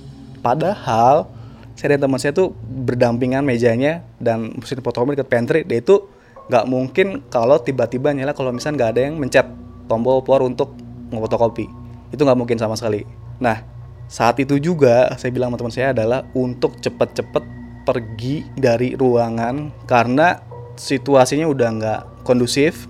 Padahal 0.40 1.26
saya 1.74 1.96
dan 1.96 2.06
teman 2.06 2.20
saya 2.20 2.36
tuh 2.36 2.52
berdampingan 2.62 3.42
mejanya 3.42 4.04
dan 4.20 4.52
mesin 4.54 4.78
fotokopi 4.84 5.16
dekat 5.16 5.28
pantry 5.32 5.60
dia 5.64 5.80
itu 5.80 6.04
nggak 6.52 6.64
mungkin 6.68 7.24
kalau 7.32 7.56
tiba-tiba 7.56 8.12
nyala 8.12 8.36
kalau 8.36 8.52
misalnya 8.52 8.76
nggak 8.84 8.90
ada 8.92 9.00
yang 9.08 9.14
mencet 9.16 9.46
tombol 9.88 10.20
power 10.20 10.44
untuk 10.44 10.76
ngefotokopi 11.08 11.66
itu 12.12 12.20
nggak 12.20 12.38
mungkin 12.38 12.60
sama 12.60 12.76
sekali 12.76 13.08
nah 13.40 13.64
saat 14.04 14.36
itu 14.36 14.60
juga 14.60 15.16
saya 15.16 15.32
bilang 15.32 15.48
sama 15.48 15.58
teman 15.64 15.72
saya 15.72 15.88
adalah 15.96 16.28
untuk 16.36 16.76
cepet-cepet 16.76 17.61
pergi 17.82 18.46
dari 18.54 18.94
ruangan 18.94 19.86
karena 19.86 20.38
situasinya 20.78 21.46
udah 21.46 21.68
nggak 21.78 22.00
kondusif 22.24 22.88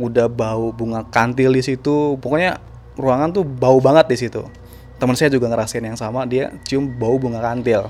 udah 0.00 0.30
bau 0.30 0.72
bunga 0.72 1.04
kantil 1.08 1.52
di 1.52 1.62
situ. 1.62 2.16
Pokoknya 2.18 2.56
ruangan 2.96 3.30
tuh 3.34 3.44
bau 3.44 3.78
banget 3.82 4.06
di 4.08 4.16
situ. 4.16 4.42
Teman 5.00 5.16
saya 5.16 5.32
juga 5.32 5.48
ngerasain 5.48 5.84
yang 5.84 5.96
sama 5.96 6.28
dia 6.28 6.52
cium 6.64 6.88
bau 6.96 7.16
bunga 7.20 7.40
kantil. 7.40 7.88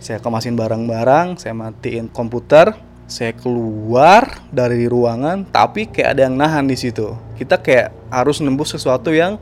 Saya 0.00 0.16
kemasin 0.20 0.56
barang-barang 0.56 1.36
saya 1.36 1.52
matiin 1.52 2.08
komputer 2.08 2.72
saya 3.10 3.34
keluar 3.34 4.46
dari 4.54 4.86
ruangan 4.86 5.42
tapi 5.44 5.90
kayak 5.90 6.16
ada 6.16 6.20
yang 6.30 6.36
nahan 6.40 6.64
di 6.64 6.76
situ. 6.78 7.12
Kita 7.36 7.60
kayak 7.60 7.92
harus 8.08 8.40
nembus 8.40 8.72
sesuatu 8.72 9.12
yang 9.12 9.36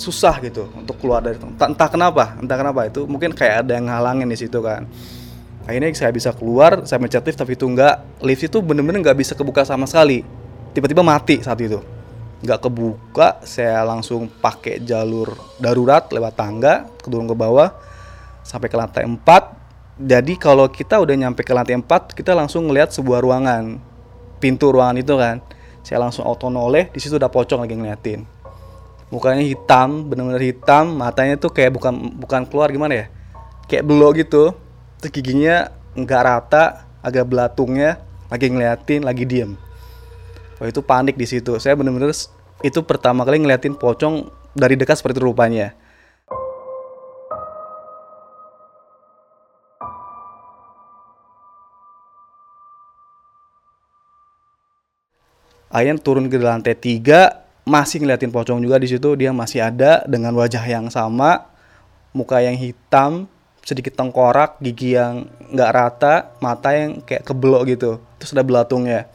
susah 0.00 0.40
gitu 0.40 0.72
untuk 0.72 0.96
keluar 0.96 1.20
dari 1.20 1.36
entah, 1.36 1.68
entah 1.68 1.88
kenapa 1.92 2.40
entah 2.40 2.56
kenapa 2.56 2.88
itu 2.88 3.04
mungkin 3.04 3.36
kayak 3.36 3.68
ada 3.68 3.76
yang 3.76 3.92
ngalangin 3.92 4.24
di 4.24 4.38
situ 4.40 4.56
kan. 4.64 4.88
Akhirnya 5.68 5.92
saya 5.92 6.08
bisa 6.08 6.32
keluar 6.32 6.88
saya 6.88 6.96
mencet 6.96 7.20
lift 7.20 7.36
tapi 7.36 7.52
itu 7.52 7.68
enggak 7.68 8.00
lift 8.24 8.40
itu 8.40 8.58
bener-bener 8.64 9.04
nggak 9.04 9.18
bisa 9.20 9.36
kebuka 9.36 9.62
sama 9.68 9.84
sekali. 9.84 10.24
Tiba-tiba 10.72 11.04
mati 11.04 11.44
saat 11.44 11.60
itu. 11.60 11.84
Nggak 12.40 12.64
kebuka 12.64 13.44
saya 13.44 13.84
langsung 13.84 14.32
pakai 14.40 14.80
jalur 14.80 15.36
darurat 15.60 16.08
lewat 16.08 16.32
tangga 16.32 16.88
turun 17.04 17.28
ke 17.28 17.36
bawah 17.36 17.68
sampai 18.40 18.72
ke 18.72 18.76
lantai 18.80 19.04
4 19.04 19.20
jadi 20.00 20.32
kalau 20.40 20.64
kita 20.72 20.96
udah 20.96 21.12
nyampe 21.12 21.44
ke 21.44 21.52
lantai 21.52 21.76
4 21.76 22.16
kita 22.16 22.32
langsung 22.32 22.72
ngelihat 22.72 22.88
sebuah 22.88 23.20
ruangan. 23.20 23.76
Pintu 24.40 24.72
ruangan 24.72 24.96
itu 24.96 25.12
kan. 25.20 25.44
Saya 25.84 26.00
langsung 26.00 26.24
auto 26.24 26.48
noleh 26.48 26.88
di 26.88 26.96
situ 26.96 27.20
udah 27.20 27.28
pocong 27.28 27.60
lagi 27.60 27.76
ngeliatin 27.76 28.39
mukanya 29.10 29.42
hitam 29.42 30.06
bener-bener 30.06 30.54
hitam 30.54 30.94
matanya 30.94 31.34
tuh 31.36 31.50
kayak 31.50 31.74
bukan 31.74 32.14
bukan 32.16 32.46
keluar 32.46 32.70
gimana 32.70 32.94
ya 32.94 33.06
kayak 33.66 33.84
belok 33.84 34.22
gitu 34.22 34.54
terus 35.02 35.12
giginya 35.12 35.74
nggak 35.98 36.22
rata 36.22 36.86
agak 37.02 37.26
belatungnya 37.26 37.98
lagi 38.30 38.46
ngeliatin 38.46 39.02
lagi 39.02 39.26
diem 39.26 39.58
Wah 40.60 40.68
itu 40.68 40.84
panik 40.84 41.16
di 41.16 41.24
situ. 41.24 41.56
Saya 41.56 41.72
bener-bener 41.72 42.12
itu 42.60 42.80
pertama 42.84 43.24
kali 43.24 43.40
ngeliatin 43.40 43.72
pocong 43.72 44.28
dari 44.52 44.76
dekat 44.76 45.00
seperti 45.00 45.16
itu 45.16 45.24
rupanya. 45.24 45.72
Ayan 55.72 55.96
turun 55.96 56.28
ke 56.28 56.36
lantai 56.36 56.76
tiga 56.76 57.48
masih 57.70 58.02
ngeliatin 58.02 58.34
pocong 58.34 58.58
juga 58.58 58.82
di 58.82 58.90
situ. 58.90 59.14
Dia 59.14 59.30
masih 59.30 59.62
ada 59.62 60.02
dengan 60.10 60.34
wajah 60.34 60.66
yang 60.66 60.90
sama 60.90 61.46
muka 62.10 62.42
yang 62.42 62.58
hitam 62.58 63.30
sedikit 63.62 63.94
tengkorak 63.94 64.58
gigi 64.58 64.98
yang 64.98 65.30
nggak 65.54 65.70
rata 65.70 66.14
mata 66.42 66.74
yang 66.74 66.98
kayak 67.06 67.22
kebelok 67.22 67.70
gitu. 67.70 68.02
Terus 68.18 68.34
ada 68.34 68.42
belatungnya. 68.42 69.06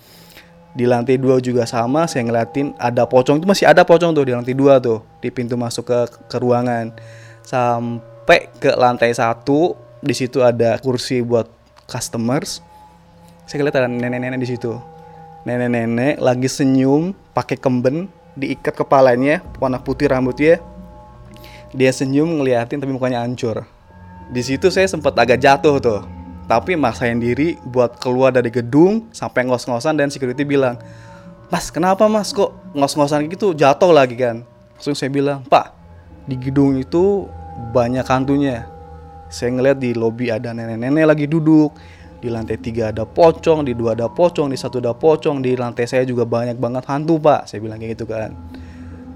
Di 0.75 0.83
lantai 0.83 1.15
dua 1.15 1.39
juga 1.39 1.63
sama 1.63 2.03
saya 2.03 2.27
ngeliatin 2.27 2.75
ada 2.75 3.07
pocong 3.07 3.39
itu 3.39 3.47
masih 3.47 3.63
ada 3.67 3.87
pocong 3.87 4.11
tuh 4.11 4.27
di 4.27 4.35
lantai 4.35 4.51
dua 4.51 4.79
tuh 4.79 5.03
di 5.23 5.31
pintu 5.31 5.59
masuk 5.59 5.87
ke 5.87 5.99
ke 6.31 6.37
ruangan. 6.39 6.95
Sampai 7.43 8.47
ke 8.59 8.75
lantai 8.75 9.11
satu 9.11 9.75
di 9.99 10.15
situ 10.15 10.43
ada 10.43 10.79
kursi 10.79 11.19
buat 11.23 11.47
customers. 11.87 12.59
Saya 13.47 13.61
ngeliat 13.61 13.77
ada 13.77 13.87
nenek-nenek 13.87 14.39
di 14.39 14.49
situ. 14.51 14.75
Nenek-nenek 15.45 16.17
lagi 16.19 16.49
senyum 16.49 17.13
pakai 17.31 17.55
kemben 17.55 18.09
diikat 18.35 18.75
kepalanya 18.75 19.41
warna 19.57 19.79
putih 19.79 20.11
rambutnya 20.11 20.59
dia 21.75 21.91
senyum 21.91 22.39
ngeliatin 22.39 22.79
tapi 22.79 22.91
mukanya 22.95 23.19
hancur. 23.19 23.67
Di 24.31 24.41
situ 24.41 24.71
saya 24.71 24.87
sempat 24.87 25.11
agak 25.19 25.43
jatuh 25.43 25.75
tuh. 25.83 26.01
Tapi 26.45 26.77
maksain 26.77 27.17
diri 27.17 27.57
buat 27.65 27.97
keluar 27.97 28.29
dari 28.29 28.53
gedung 28.53 29.09
sampai 29.09 29.49
ngos-ngosan 29.49 29.97
dan 29.97 30.13
security 30.13 30.45
bilang 30.45 30.77
mas 31.49 31.73
kenapa 31.73 32.05
mas? 32.05 32.31
Kok 32.31 32.77
ngos-ngosan 32.77 33.27
gitu? 33.27 33.51
Jatuh 33.57 33.91
lagi 33.91 34.15
kan? 34.15 34.45
Langsung 34.77 34.93
saya 34.93 35.09
bilang 35.09 35.41
pak 35.41 35.73
di 36.29 36.37
gedung 36.37 36.77
itu 36.77 37.27
banyak 37.73 38.05
hantunya. 38.05 38.69
Saya 39.27 39.57
ngeliat 39.57 39.81
di 39.81 39.97
lobi 39.97 40.29
ada 40.29 40.53
nenek-nenek 40.53 41.05
lagi 41.05 41.25
duduk 41.25 41.73
di 42.19 42.31
lantai 42.31 42.57
tiga 42.57 42.89
ada 42.89 43.03
pocong 43.03 43.67
di 43.67 43.73
dua 43.75 43.93
ada 43.93 44.07
pocong 44.07 44.51
di 44.51 44.57
satu 44.57 44.79
ada 44.79 44.95
pocong 44.95 45.43
di 45.43 45.53
lantai 45.53 45.85
saya 45.85 46.07
juga 46.07 46.23
banyak 46.23 46.57
banget 46.57 46.83
hantu 46.87 47.19
pak 47.19 47.47
saya 47.49 47.59
bilang 47.59 47.77
kayak 47.77 47.99
gitu 47.99 48.05
kan 48.07 48.31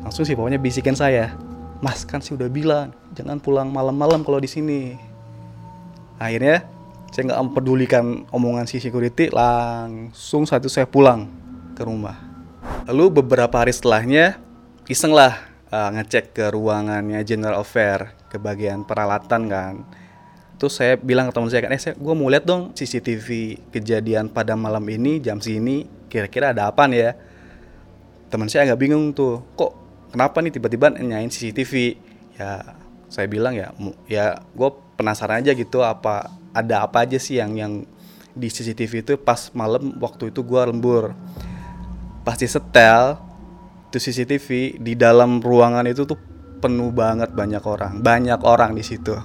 langsung 0.03 0.23
sih 0.23 0.35
pokoknya 0.35 0.59
bisikin 0.61 0.95
saya 0.95 1.35
Mas 1.79 2.03
kan 2.03 2.19
sih 2.19 2.35
udah 2.35 2.51
bilang 2.51 2.91
jangan 3.15 3.39
pulang 3.39 3.71
malam-malam 3.71 4.27
kalau 4.27 4.43
di 4.43 4.51
sini. 4.51 4.99
Akhirnya 6.19 6.67
saya 7.07 7.31
nggak 7.31 7.41
mempedulikan 7.47 8.27
omongan 8.35 8.67
si 8.67 8.83
security, 8.83 9.31
langsung 9.31 10.43
saat 10.43 10.59
itu 10.59 10.71
saya 10.71 10.83
pulang 10.83 11.31
ke 11.79 11.81
rumah. 11.87 12.19
Lalu 12.91 13.23
beberapa 13.23 13.63
hari 13.63 13.71
setelahnya 13.71 14.35
iseng 14.91 15.15
lah 15.15 15.39
uh, 15.71 15.89
ngecek 15.95 16.35
ke 16.35 16.45
ruangannya 16.51 17.23
General 17.23 17.63
Affair 17.63 18.11
ke 18.27 18.35
bagian 18.35 18.83
peralatan 18.83 19.47
kan. 19.47 19.73
Terus 20.59 20.75
saya 20.75 20.99
bilang 20.99 21.31
ke 21.31 21.39
teman 21.39 21.47
saya 21.47 21.63
kan, 21.63 21.71
eh 21.71 21.79
saya 21.79 21.95
gue 21.95 22.13
mau 22.19 22.27
lihat 22.27 22.43
dong 22.43 22.75
CCTV 22.75 23.55
kejadian 23.71 24.27
pada 24.27 24.59
malam 24.59 24.83
ini 24.91 25.23
jam 25.23 25.39
sini 25.39 25.87
kira-kira 26.11 26.51
ada 26.51 26.67
apa 26.67 26.83
ya. 26.91 27.15
Teman 28.27 28.51
saya 28.51 28.67
agak 28.67 28.83
bingung 28.83 29.15
tuh, 29.15 29.39
kok 29.55 29.71
kenapa 30.11 30.43
nih 30.43 30.59
tiba-tiba 30.59 30.91
nyanyiin 30.91 31.31
CCTV? 31.31 31.73
Ya 32.35 32.75
saya 33.07 33.31
bilang 33.31 33.55
ya, 33.55 33.71
ya 34.11 34.43
gue 34.51 34.69
penasaran 34.99 35.39
aja 35.39 35.55
gitu 35.55 35.79
apa 35.79 36.27
ada 36.51 36.83
apa 36.83 37.07
aja 37.07 37.15
sih 37.15 37.39
yang 37.39 37.55
yang 37.55 37.73
di 38.35 38.51
CCTV 38.51 38.93
itu 39.07 39.13
pas 39.15 39.55
malam 39.55 39.95
waktu 40.03 40.35
itu 40.35 40.43
gue 40.43 40.59
lembur. 40.59 41.15
Pasti 42.27 42.51
setel 42.51 43.15
itu 43.89 43.97
CCTV 43.97 44.75
di 44.83 44.93
dalam 44.99 45.39
ruangan 45.39 45.87
itu 45.87 46.03
tuh 46.03 46.19
penuh 46.59 46.91
banget 46.91 47.31
banyak 47.31 47.63
orang, 47.63 48.03
banyak 48.03 48.43
orang 48.43 48.75
di 48.75 48.83
situ, 48.83 49.15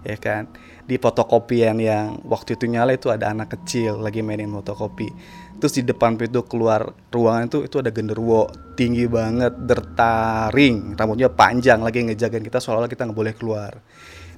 ya 0.00 0.16
kan 0.16 0.48
di 0.88 0.96
fotokopian 0.96 1.76
yang 1.76 2.24
waktu 2.24 2.56
itu 2.56 2.64
nyala 2.64 2.96
itu 2.96 3.12
ada 3.12 3.28
anak 3.28 3.60
kecil 3.60 4.00
lagi 4.00 4.24
mainin 4.24 4.48
fotokopi. 4.48 5.12
Terus 5.60 5.76
di 5.76 5.82
depan 5.84 6.16
pintu 6.16 6.48
keluar 6.48 6.96
ruangan 7.12 7.44
itu 7.44 7.58
itu 7.68 7.76
ada 7.76 7.92
genderuwo 7.92 8.48
tinggi 8.72 9.04
banget 9.04 9.52
dertaring 9.68 10.96
rambutnya 10.96 11.28
panjang 11.28 11.84
lagi 11.84 12.08
ngejagain 12.08 12.40
kita 12.40 12.56
seolah-olah 12.56 12.88
kita 12.88 13.04
nggak 13.04 13.18
boleh 13.20 13.34
keluar. 13.36 13.76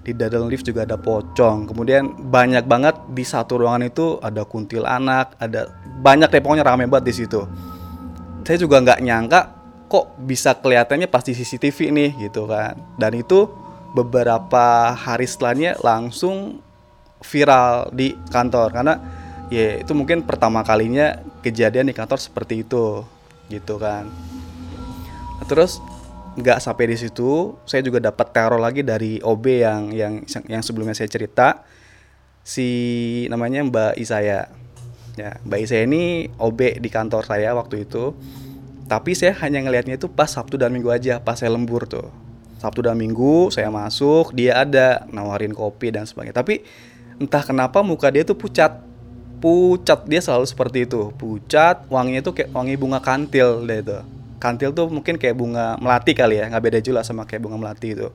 Di 0.00 0.10
dalam 0.16 0.50
lift 0.50 0.66
juga 0.66 0.82
ada 0.82 0.98
pocong. 0.98 1.70
Kemudian 1.70 2.18
banyak 2.32 2.66
banget 2.66 2.98
di 3.14 3.22
satu 3.22 3.60
ruangan 3.62 3.86
itu 3.86 4.18
ada 4.18 4.42
kuntil 4.42 4.82
anak 4.82 5.38
ada 5.38 5.70
banyak 6.02 6.34
deh 6.34 6.42
pokoknya 6.42 6.66
rame 6.66 6.90
banget 6.90 7.14
di 7.14 7.14
situ. 7.14 7.46
Saya 8.42 8.58
juga 8.58 8.82
nggak 8.82 8.98
nyangka 9.06 9.40
kok 9.86 10.18
bisa 10.18 10.58
kelihatannya 10.58 11.06
pasti 11.06 11.30
CCTV 11.30 11.94
nih 11.94 12.10
gitu 12.26 12.50
kan. 12.50 12.74
Dan 12.98 13.22
itu 13.22 13.69
beberapa 13.92 14.94
hari 14.94 15.26
setelahnya 15.26 15.78
langsung 15.82 16.62
viral 17.22 17.90
di 17.92 18.16
kantor. 18.30 18.68
Karena 18.72 18.94
ya 19.50 19.82
itu 19.82 19.92
mungkin 19.92 20.24
pertama 20.24 20.62
kalinya 20.62 21.20
kejadian 21.42 21.90
di 21.90 21.94
kantor 21.94 22.18
seperti 22.22 22.62
itu 22.64 23.02
gitu 23.50 23.76
kan. 23.76 24.06
Nah, 25.38 25.46
terus 25.48 25.82
nggak 26.38 26.62
sampai 26.62 26.94
di 26.94 26.96
situ 26.96 27.58
saya 27.66 27.82
juga 27.82 27.98
dapat 27.98 28.30
teror 28.30 28.62
lagi 28.62 28.86
dari 28.86 29.18
OB 29.18 29.44
yang 29.50 29.90
yang 29.90 30.12
yang 30.46 30.62
sebelumnya 30.62 30.94
saya 30.94 31.10
cerita 31.10 31.66
si 32.46 32.68
namanya 33.26 33.66
Mbak 33.66 33.92
Isaya. 33.98 34.46
Ya 35.18 35.42
Mbak 35.42 35.60
Isaya 35.66 35.82
ini 35.90 36.30
OB 36.38 36.78
di 36.78 36.88
kantor 36.88 37.26
saya 37.26 37.50
waktu 37.58 37.82
itu 37.84 38.14
tapi 38.90 39.14
saya 39.14 39.38
hanya 39.46 39.62
ngelihatnya 39.62 40.02
itu 40.02 40.10
pas 40.10 40.26
Sabtu 40.26 40.58
dan 40.58 40.74
Minggu 40.74 40.90
aja 40.90 41.22
pas 41.22 41.38
saya 41.38 41.54
lembur 41.54 41.86
tuh 41.86 42.10
Sabtu 42.60 42.84
dan 42.84 43.00
Minggu 43.00 43.48
saya 43.48 43.72
masuk, 43.72 44.36
dia 44.36 44.60
ada 44.60 45.08
nawarin 45.08 45.56
kopi 45.56 45.88
dan 45.88 46.04
sebagainya. 46.04 46.36
Tapi 46.36 46.60
entah 47.16 47.40
kenapa 47.40 47.80
muka 47.80 48.12
dia 48.12 48.20
tuh 48.20 48.36
pucat. 48.36 48.84
Pucat 49.40 50.04
dia 50.04 50.20
selalu 50.20 50.44
seperti 50.44 50.84
itu. 50.84 51.08
Pucat, 51.16 51.88
wanginya 51.88 52.20
tuh 52.20 52.36
kayak 52.36 52.52
wangi 52.52 52.76
bunga 52.76 53.00
kantil 53.00 53.64
deh 53.64 53.80
itu. 53.80 53.98
Kantil 54.36 54.76
tuh 54.76 54.92
mungkin 54.92 55.16
kayak 55.16 55.32
bunga 55.32 55.80
melati 55.80 56.12
kali 56.12 56.36
ya, 56.36 56.52
nggak 56.52 56.64
beda 56.68 56.78
juga 56.84 57.00
sama 57.00 57.24
kayak 57.24 57.48
bunga 57.48 57.56
melati 57.56 57.96
itu. 57.96 58.12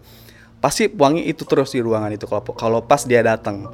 Pasti 0.61 0.85
wangi 0.93 1.25
itu 1.25 1.41
terus 1.49 1.73
di 1.73 1.81
ruangan 1.81 2.13
itu 2.13 2.29
kalau 2.29 2.45
kalau 2.53 2.79
pas 2.85 3.01
dia 3.01 3.25
datang. 3.25 3.65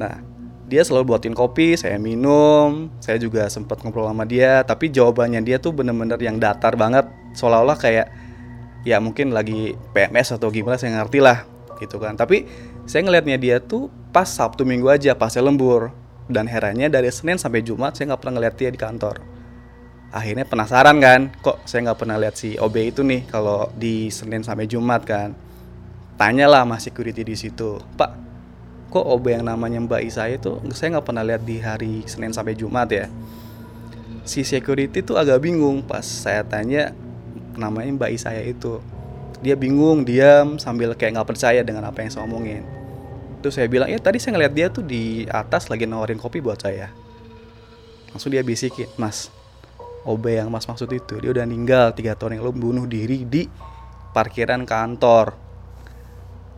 Nah, 0.00 0.24
dia 0.64 0.80
selalu 0.80 1.12
buatin 1.12 1.36
kopi, 1.36 1.76
saya 1.76 2.00
minum, 2.00 2.88
saya 3.04 3.20
juga 3.20 3.44
sempat 3.52 3.84
ngobrol 3.84 4.08
sama 4.08 4.24
dia, 4.24 4.64
tapi 4.64 4.88
jawabannya 4.88 5.44
dia 5.44 5.60
tuh 5.60 5.76
bener-bener 5.76 6.16
yang 6.24 6.40
datar 6.40 6.72
banget, 6.72 7.04
seolah-olah 7.36 7.76
kayak 7.76 8.08
ya 8.84 9.00
mungkin 9.00 9.32
lagi 9.32 9.74
PMS 9.96 10.36
atau 10.36 10.52
gimana 10.52 10.76
saya 10.76 11.00
ngerti 11.00 11.18
lah 11.18 11.48
gitu 11.80 11.96
kan. 11.98 12.14
Tapi 12.14 12.46
saya 12.84 13.02
ngelihatnya 13.04 13.36
dia 13.40 13.56
tuh 13.58 13.88
pas 14.12 14.28
Sabtu 14.28 14.62
Minggu 14.62 14.92
aja 14.92 15.16
pas 15.16 15.32
saya 15.32 15.48
lembur. 15.48 15.90
Dan 16.24 16.48
herannya 16.48 16.88
dari 16.88 17.12
Senin 17.12 17.36
sampai 17.36 17.60
Jumat 17.60 17.96
saya 17.96 18.14
nggak 18.14 18.20
pernah 18.24 18.40
ngeliat 18.40 18.54
dia 18.56 18.70
di 18.72 18.80
kantor. 18.80 19.20
Akhirnya 20.08 20.46
penasaran 20.46 20.96
kan 21.02 21.34
kok 21.42 21.60
saya 21.68 21.90
nggak 21.90 21.98
pernah 22.00 22.16
lihat 22.16 22.38
si 22.38 22.56
OB 22.56 22.76
itu 22.94 23.02
nih 23.04 23.28
kalau 23.28 23.68
di 23.76 24.08
Senin 24.08 24.40
sampai 24.40 24.64
Jumat 24.64 25.04
kan. 25.04 25.36
Tanyalah 26.14 26.62
mas 26.62 26.86
security 26.86 27.26
di 27.26 27.34
situ 27.34 27.82
Pak 27.98 28.24
kok 28.94 29.02
OB 29.02 29.26
yang 29.26 29.50
namanya 29.50 29.82
Mbak 29.82 30.02
Isa 30.06 30.30
itu 30.30 30.62
saya 30.70 30.94
nggak 30.94 31.06
pernah 31.10 31.26
lihat 31.26 31.42
di 31.42 31.58
hari 31.58 32.06
Senin 32.06 32.30
sampai 32.30 32.54
Jumat 32.54 32.86
ya? 32.94 33.10
Si 34.22 34.46
security 34.46 35.02
tuh 35.02 35.18
agak 35.18 35.42
bingung. 35.42 35.82
Pas 35.82 36.06
saya 36.06 36.46
tanya 36.46 36.94
namanya 37.56 37.90
Mbak 37.94 38.10
Isaya 38.14 38.42
itu. 38.42 38.78
Dia 39.44 39.58
bingung 39.58 40.08
diam 40.08 40.56
sambil 40.56 40.96
kayak 40.96 41.20
nggak 41.20 41.28
percaya 41.36 41.60
dengan 41.60 41.84
apa 41.84 42.00
yang 42.00 42.10
saya 42.10 42.24
omongin. 42.24 42.64
Terus 43.44 43.60
saya 43.60 43.68
bilang 43.68 43.92
ya 43.92 44.00
tadi 44.00 44.16
saya 44.16 44.40
ngeliat 44.40 44.52
dia 44.56 44.66
tuh 44.72 44.80
di 44.80 45.28
atas 45.28 45.68
lagi 45.68 45.84
nawarin 45.84 46.16
kopi 46.16 46.40
buat 46.40 46.56
saya. 46.56 46.88
Langsung 48.08 48.32
dia 48.32 48.40
bisikin 48.40 48.88
mas 48.96 49.28
OB 50.08 50.24
yang 50.32 50.48
mas 50.48 50.64
maksud 50.64 50.88
itu 50.88 51.20
dia 51.20 51.28
udah 51.28 51.44
meninggal 51.44 51.92
tiga 51.92 52.16
tahun 52.16 52.40
yang 52.40 52.48
lalu 52.48 52.56
bunuh 52.56 52.84
diri 52.88 53.28
di 53.28 53.44
parkiran 54.16 54.64
kantor. 54.64 55.36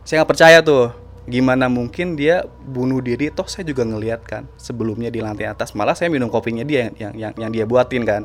Saya 0.07 0.23
nggak 0.23 0.31
percaya 0.31 0.63
tuh 0.63 0.95
gimana 1.27 1.67
mungkin 1.67 2.15
dia 2.15 2.47
bunuh 2.47 3.03
diri 3.03 3.35
toh 3.35 3.51
saya 3.51 3.67
juga 3.67 3.83
ngeliat 3.83 4.23
kan 4.23 4.47
sebelumnya 4.55 5.11
di 5.11 5.19
lantai 5.19 5.51
atas 5.51 5.75
malah 5.75 5.91
saya 5.91 6.07
minum 6.07 6.31
kopinya 6.31 6.63
dia 6.63 6.87
yang 6.95 7.19
yang 7.19 7.33
yang 7.35 7.51
dia 7.51 7.67
buatin 7.67 8.07
kan. 8.07 8.23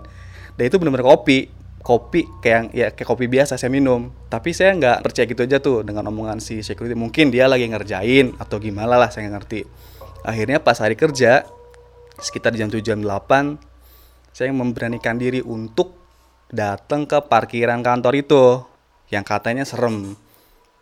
Dan 0.54 0.70
itu 0.70 0.78
benar-benar 0.78 1.02
kopi 1.02 1.50
kopi 1.82 2.30
kayak 2.40 2.70
ya 2.72 2.88
kayak 2.94 3.08
kopi 3.10 3.26
biasa 3.26 3.58
saya 3.58 3.68
minum. 3.68 4.14
Tapi 4.30 4.54
saya 4.54 4.72
nggak 4.78 5.02
percaya 5.02 5.26
gitu 5.26 5.42
aja 5.42 5.58
tuh 5.58 5.82
dengan 5.82 6.08
omongan 6.08 6.38
si 6.38 6.62
security. 6.62 6.94
Mungkin 6.94 7.34
dia 7.34 7.50
lagi 7.50 7.66
ngerjain 7.66 8.38
atau 8.38 8.56
gimana 8.62 8.96
lah 8.96 9.10
saya 9.10 9.28
nggak 9.28 9.34
ngerti. 9.42 9.60
Akhirnya 10.22 10.62
pas 10.62 10.78
hari 10.78 10.94
kerja 10.94 11.42
sekitar 12.22 12.54
jam 12.54 12.70
7 12.70 12.78
jam 12.80 13.02
8 13.02 13.72
saya 14.32 14.54
memberanikan 14.54 15.20
diri 15.20 15.44
untuk 15.44 15.98
datang 16.48 17.04
ke 17.04 17.20
parkiran 17.26 17.84
kantor 17.84 18.14
itu 18.16 18.42
yang 19.12 19.24
katanya 19.26 19.66
serem. 19.68 20.16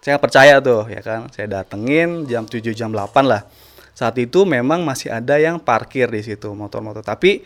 Saya 0.01 0.17
gak 0.17 0.25
percaya 0.31 0.55
tuh 0.63 0.87
ya 0.87 1.03
kan? 1.03 1.29
Saya 1.35 1.61
datengin 1.61 2.25
jam 2.31 2.47
7 2.47 2.73
jam 2.73 2.95
8 2.95 3.11
lah. 3.27 3.45
Saat 3.93 4.17
itu 4.17 4.49
memang 4.49 4.81
masih 4.87 5.13
ada 5.13 5.37
yang 5.37 5.61
parkir 5.61 6.09
di 6.09 6.25
situ 6.25 6.55
motor-motor. 6.55 7.05
Tapi 7.05 7.45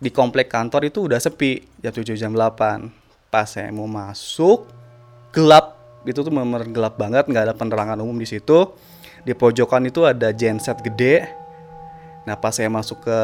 di 0.00 0.08
komplek 0.08 0.48
kantor 0.48 0.88
itu 0.88 1.04
udah 1.04 1.20
sepi 1.20 1.60
jam 1.84 1.92
7 1.92 2.16
jam 2.16 2.32
8 2.32 3.28
pas 3.28 3.46
saya 3.46 3.68
mau 3.70 3.86
masuk 3.86 4.66
gelap. 5.30 5.76
Itu 6.08 6.24
tuh 6.24 6.32
bener 6.32 6.64
gelap 6.72 6.96
banget 6.96 7.28
nggak 7.28 7.44
ada 7.52 7.54
penerangan 7.54 8.00
umum 8.00 8.16
di 8.16 8.26
situ. 8.26 8.72
Di 9.22 9.36
pojokan 9.36 9.84
itu 9.84 10.08
ada 10.08 10.32
genset 10.32 10.80
gede. 10.80 11.28
Nah 12.24 12.40
pas 12.40 12.56
saya 12.56 12.72
masuk 12.72 13.04
ke 13.04 13.18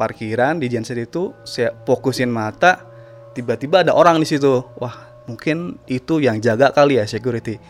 parkiran 0.00 0.56
di 0.56 0.72
genset 0.72 0.96
itu 0.96 1.36
saya 1.44 1.76
fokusin 1.84 2.32
mata 2.32 2.80
tiba-tiba 3.36 3.84
ada 3.84 3.92
orang 3.92 4.16
di 4.16 4.24
situ. 4.24 4.64
Wah 4.80 5.12
mungkin 5.28 5.76
itu 5.84 6.24
yang 6.24 6.40
jaga 6.40 6.72
kali 6.72 6.96
ya 6.96 7.04
security. 7.04 7.60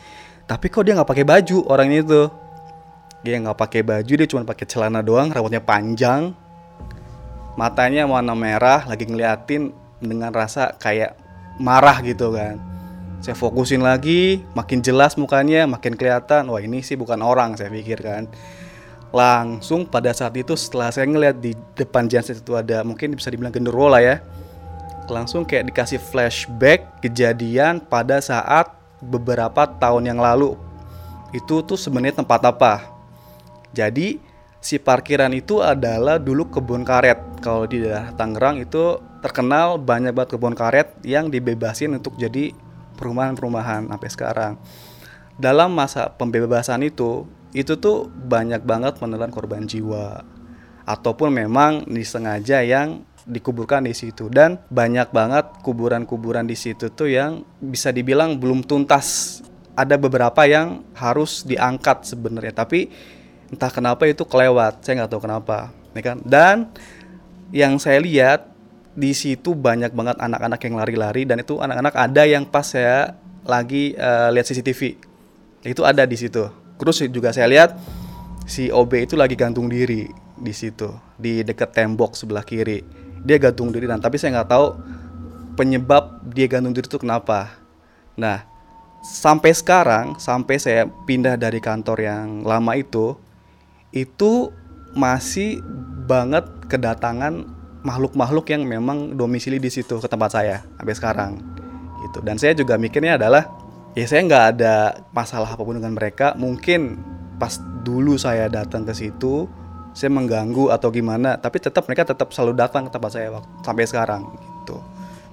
Tapi 0.47 0.71
kok 0.71 0.87
dia 0.87 0.95
nggak 0.95 1.11
pakai 1.11 1.27
baju 1.27 1.59
orang 1.67 1.91
itu. 1.91 2.31
Dia 3.27 3.43
nggak 3.43 3.59
pakai 3.59 3.83
baju 3.83 4.13
dia 4.15 4.27
cuma 4.31 4.47
pakai 4.47 4.67
celana 4.71 5.03
doang 5.03 5.35
rambutnya 5.35 5.63
panjang 5.63 6.35
matanya 7.59 8.09
warna 8.09 8.33
merah 8.33 8.85
lagi 8.89 9.05
ngeliatin 9.05 9.73
dengan 10.03 10.33
rasa 10.33 10.75
kayak 10.77 11.17
marah 11.61 12.01
gitu 12.03 12.33
kan. 12.35 12.59
Saya 13.23 13.39
fokusin 13.39 13.87
lagi 13.87 14.43
makin 14.57 14.83
jelas 14.83 15.15
mukanya 15.15 15.69
makin 15.71 15.95
kelihatan 15.95 16.51
wah 16.51 16.59
ini 16.59 16.83
sih 16.83 16.99
bukan 16.99 17.23
orang 17.23 17.55
saya 17.55 17.71
pikir 17.71 18.03
kan. 18.03 18.27
Langsung 19.13 19.85
pada 19.85 20.11
saat 20.17 20.33
itu 20.35 20.57
setelah 20.57 20.89
saya 20.89 21.05
ngeliat 21.07 21.39
di 21.39 21.53
depan 21.77 22.09
genset 22.09 22.41
itu 22.41 22.57
ada 22.57 22.81
mungkin 22.83 23.15
bisa 23.15 23.29
dibilang 23.29 23.53
genderuwo 23.53 23.93
lah 23.93 24.01
ya 24.01 24.17
langsung 25.11 25.43
kayak 25.43 25.73
dikasih 25.73 25.99
flashback 25.99 27.03
kejadian 27.03 27.83
pada 27.83 28.23
saat 28.23 28.71
beberapa 29.03 29.67
tahun 29.67 30.15
yang 30.15 30.21
lalu. 30.23 30.55
Itu 31.35 31.65
tuh 31.65 31.81
sebenarnya 31.81 32.23
tempat 32.23 32.41
apa. 32.45 32.75
Jadi 33.73 34.21
si 34.63 34.79
parkiran 34.79 35.35
itu 35.35 35.59
adalah 35.59 36.23
dulu 36.23 36.49
kebun 36.49 36.87
karet. 36.87 37.43
Kalau 37.43 37.67
di 37.67 37.83
daerah 37.83 38.15
Tangerang 38.15 38.63
itu 38.63 39.03
terkenal 39.19 39.77
banyak 39.83 40.15
banget 40.15 40.39
kebun 40.39 40.55
karet 40.55 40.95
yang 41.03 41.29
dibebasin 41.29 41.99
untuk 41.99 42.15
jadi 42.15 42.55
perumahan-perumahan 42.95 43.91
sampai 43.91 44.11
sekarang. 44.15 44.53
Dalam 45.35 45.75
masa 45.75 46.15
pembebasan 46.15 46.87
itu, 46.87 47.27
itu 47.51 47.75
tuh 47.75 48.07
banyak 48.07 48.63
banget 48.63 49.03
menelan 49.03 49.35
korban 49.35 49.67
jiwa. 49.67 50.23
Ataupun 50.87 51.35
memang 51.35 51.83
disengaja 51.91 52.63
yang 52.63 53.03
dikuburkan 53.23 53.87
di 53.87 53.95
situ 53.95 54.27
dan 54.27 54.59
banyak 54.67 55.15
banget 55.15 55.47
kuburan-kuburan 55.63 56.43
di 56.43 56.59
situ 56.59 56.91
tuh 56.91 57.07
yang 57.07 57.43
bisa 57.59 57.91
dibilang 57.91 58.39
belum 58.39 58.63
tuntas. 58.63 59.41
Ada 59.73 59.97
beberapa 59.97 60.45
yang 60.45 60.85
harus 60.93 61.49
diangkat 61.49 62.05
sebenarnya, 62.05 62.53
tapi 62.53 62.93
entah 63.53 63.71
kenapa 63.71 64.09
itu 64.09 64.25
kelewat. 64.25 64.81
Saya 64.83 65.05
nggak 65.05 65.11
tahu 65.13 65.23
kenapa, 65.29 65.71
ya 65.93 66.03
kan? 66.03 66.19
Dan 66.25 66.73
yang 67.53 67.77
saya 67.77 68.01
lihat 68.01 68.49
di 68.97 69.13
situ 69.13 69.53
banyak 69.53 69.93
banget 69.93 70.17
anak-anak 70.21 70.61
yang 70.65 70.75
lari-lari 70.77 71.23
dan 71.29 71.41
itu 71.41 71.61
anak-anak 71.61 71.97
ada 71.97 72.23
yang 72.29 72.45
pas 72.45 72.65
saya 72.65 73.17
lagi 73.45 73.97
uh, 73.97 74.29
lihat 74.33 74.49
CCTV 74.49 74.97
itu 75.69 75.83
ada 75.85 76.09
di 76.09 76.17
situ. 76.17 76.49
Terus 76.81 76.99
juga 77.13 77.31
saya 77.31 77.47
lihat 77.47 77.77
si 78.49 78.69
OB 78.73 79.07
itu 79.07 79.15
lagi 79.15 79.39
gantung 79.39 79.71
diri 79.71 80.09
di 80.43 80.53
situ 80.55 80.91
di 81.15 81.47
dekat 81.47 81.71
tembok 81.71 82.19
sebelah 82.19 82.43
kiri 82.43 82.83
dia 83.23 83.39
gantung 83.39 83.71
diri 83.71 83.87
dan 83.87 84.03
tapi 84.03 84.19
saya 84.19 84.43
nggak 84.43 84.51
tahu 84.51 84.67
penyebab 85.55 86.19
dia 86.35 86.51
gantung 86.51 86.75
diri 86.75 86.91
itu 86.91 86.99
kenapa 86.99 87.55
nah 88.19 88.43
sampai 89.07 89.55
sekarang 89.55 90.19
sampai 90.19 90.59
saya 90.59 90.91
pindah 91.07 91.39
dari 91.39 91.63
kantor 91.63 91.99
yang 92.03 92.27
lama 92.43 92.75
itu 92.75 93.15
itu 93.93 94.53
masih 94.93 95.61
banget 96.09 96.45
kedatangan 96.69 97.45
makhluk-makhluk 97.85 98.49
yang 98.49 98.65
memang 98.65 99.17
domisili 99.17 99.59
di 99.59 99.69
situ 99.69 100.01
ke 100.01 100.09
tempat 100.09 100.33
saya 100.33 100.65
sampai 100.81 100.95
sekarang. 100.97 101.33
Gitu. 102.03 102.19
Dan 102.25 102.37
saya 102.41 102.53
juga 102.57 102.81
mikirnya 102.81 103.21
adalah 103.21 103.47
ya 103.93 104.05
saya 104.09 104.25
nggak 104.25 104.45
ada 104.57 104.75
masalah 105.13 105.53
apa 105.53 105.63
pun 105.63 105.77
dengan 105.79 105.95
mereka. 105.95 106.35
Mungkin 106.35 106.99
pas 107.37 107.59
dulu 107.83 108.17
saya 108.17 108.47
datang 108.47 108.87
ke 108.87 108.95
situ 108.95 109.51
saya 109.93 110.09
mengganggu 110.09 110.73
atau 110.73 110.89
gimana 110.89 111.37
tapi 111.37 111.61
tetap 111.61 111.85
mereka 111.85 112.09
tetap 112.09 112.33
selalu 112.33 112.57
datang 112.57 112.89
ke 112.89 112.91
tempat 112.97 113.13
saya 113.13 113.29
waktu, 113.29 113.51
sampai 113.61 113.85
sekarang 113.85 114.23
gitu. 114.33 114.81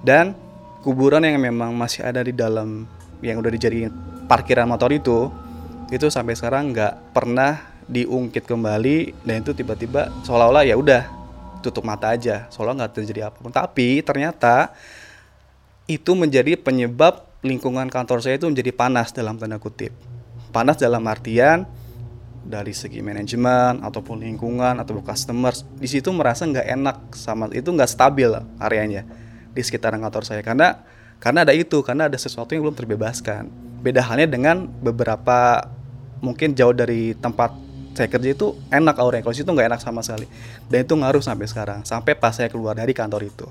Dan 0.04 0.36
kuburan 0.84 1.24
yang 1.24 1.40
memang 1.40 1.72
masih 1.72 2.04
ada 2.04 2.20
di 2.20 2.36
dalam 2.36 2.84
yang 3.24 3.40
udah 3.40 3.52
dijadiin 3.52 3.92
parkiran 4.28 4.68
motor 4.68 4.92
itu 4.92 5.28
itu 5.90 6.06
sampai 6.08 6.36
sekarang 6.36 6.72
nggak 6.72 7.12
pernah 7.16 7.69
diungkit 7.90 8.46
kembali 8.46 9.26
dan 9.26 9.42
itu 9.42 9.50
tiba-tiba 9.50 10.14
seolah-olah 10.22 10.62
ya 10.62 10.78
udah 10.78 11.10
tutup 11.60 11.84
mata 11.84 12.14
aja 12.14 12.46
seolah 12.48 12.78
nggak 12.78 13.02
terjadi 13.02 13.28
apa 13.28 13.36
pun. 13.42 13.50
Tapi 13.50 14.00
ternyata 14.06 14.72
itu 15.90 16.14
menjadi 16.14 16.54
penyebab 16.54 17.26
lingkungan 17.42 17.90
kantor 17.90 18.22
saya 18.22 18.38
itu 18.38 18.46
menjadi 18.46 18.70
panas 18.70 19.10
dalam 19.10 19.34
tanda 19.36 19.58
kutip. 19.58 19.90
Panas 20.54 20.78
dalam 20.78 21.02
artian 21.10 21.66
dari 22.40 22.72
segi 22.72 23.02
manajemen 23.04 23.84
ataupun 23.84 24.22
lingkungan 24.22 24.80
atau 24.80 25.02
customers 25.04 25.66
di 25.76 25.86
situ 25.90 26.08
merasa 26.14 26.48
nggak 26.48 26.66
enak 26.66 26.96
sama 27.12 27.52
itu 27.52 27.68
nggak 27.68 27.90
stabil 27.90 28.32
areanya 28.62 29.02
di 29.50 29.60
sekitaran 29.66 29.98
kantor 29.98 30.22
saya. 30.22 30.42
Karena 30.46 30.78
karena 31.18 31.42
ada 31.42 31.52
itu 31.52 31.82
karena 31.82 32.06
ada 32.06 32.16
sesuatu 32.16 32.54
yang 32.54 32.70
belum 32.70 32.78
terbebaskan. 32.78 33.50
Beda 33.82 34.04
halnya 34.04 34.30
dengan 34.30 34.68
beberapa 34.80 35.64
mungkin 36.20 36.52
jauh 36.52 36.76
dari 36.76 37.16
tempat 37.16 37.69
saya 37.94 38.08
kerja 38.08 38.30
itu 38.32 38.54
enak 38.70 38.96
auranya. 38.98 39.26
Kalau 39.26 39.36
situ 39.36 39.50
nggak 39.50 39.68
enak 39.74 39.80
sama 39.82 40.00
sekali. 40.04 40.26
Dan 40.70 40.86
itu 40.86 40.94
ngaruh 40.94 41.22
sampai 41.22 41.46
sekarang 41.50 41.80
sampai 41.82 42.14
pas 42.14 42.34
saya 42.34 42.48
keluar 42.48 42.78
dari 42.78 42.94
kantor 42.94 43.26
itu. 43.26 43.46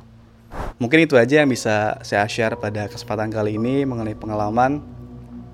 Mungkin 0.80 1.06
itu 1.06 1.20
aja 1.20 1.44
yang 1.44 1.50
bisa 1.52 2.00
saya 2.02 2.26
share 2.26 2.56
pada 2.58 2.88
kesempatan 2.88 3.30
kali 3.30 3.60
ini 3.60 3.84
mengenai 3.84 4.16
pengalaman 4.16 4.82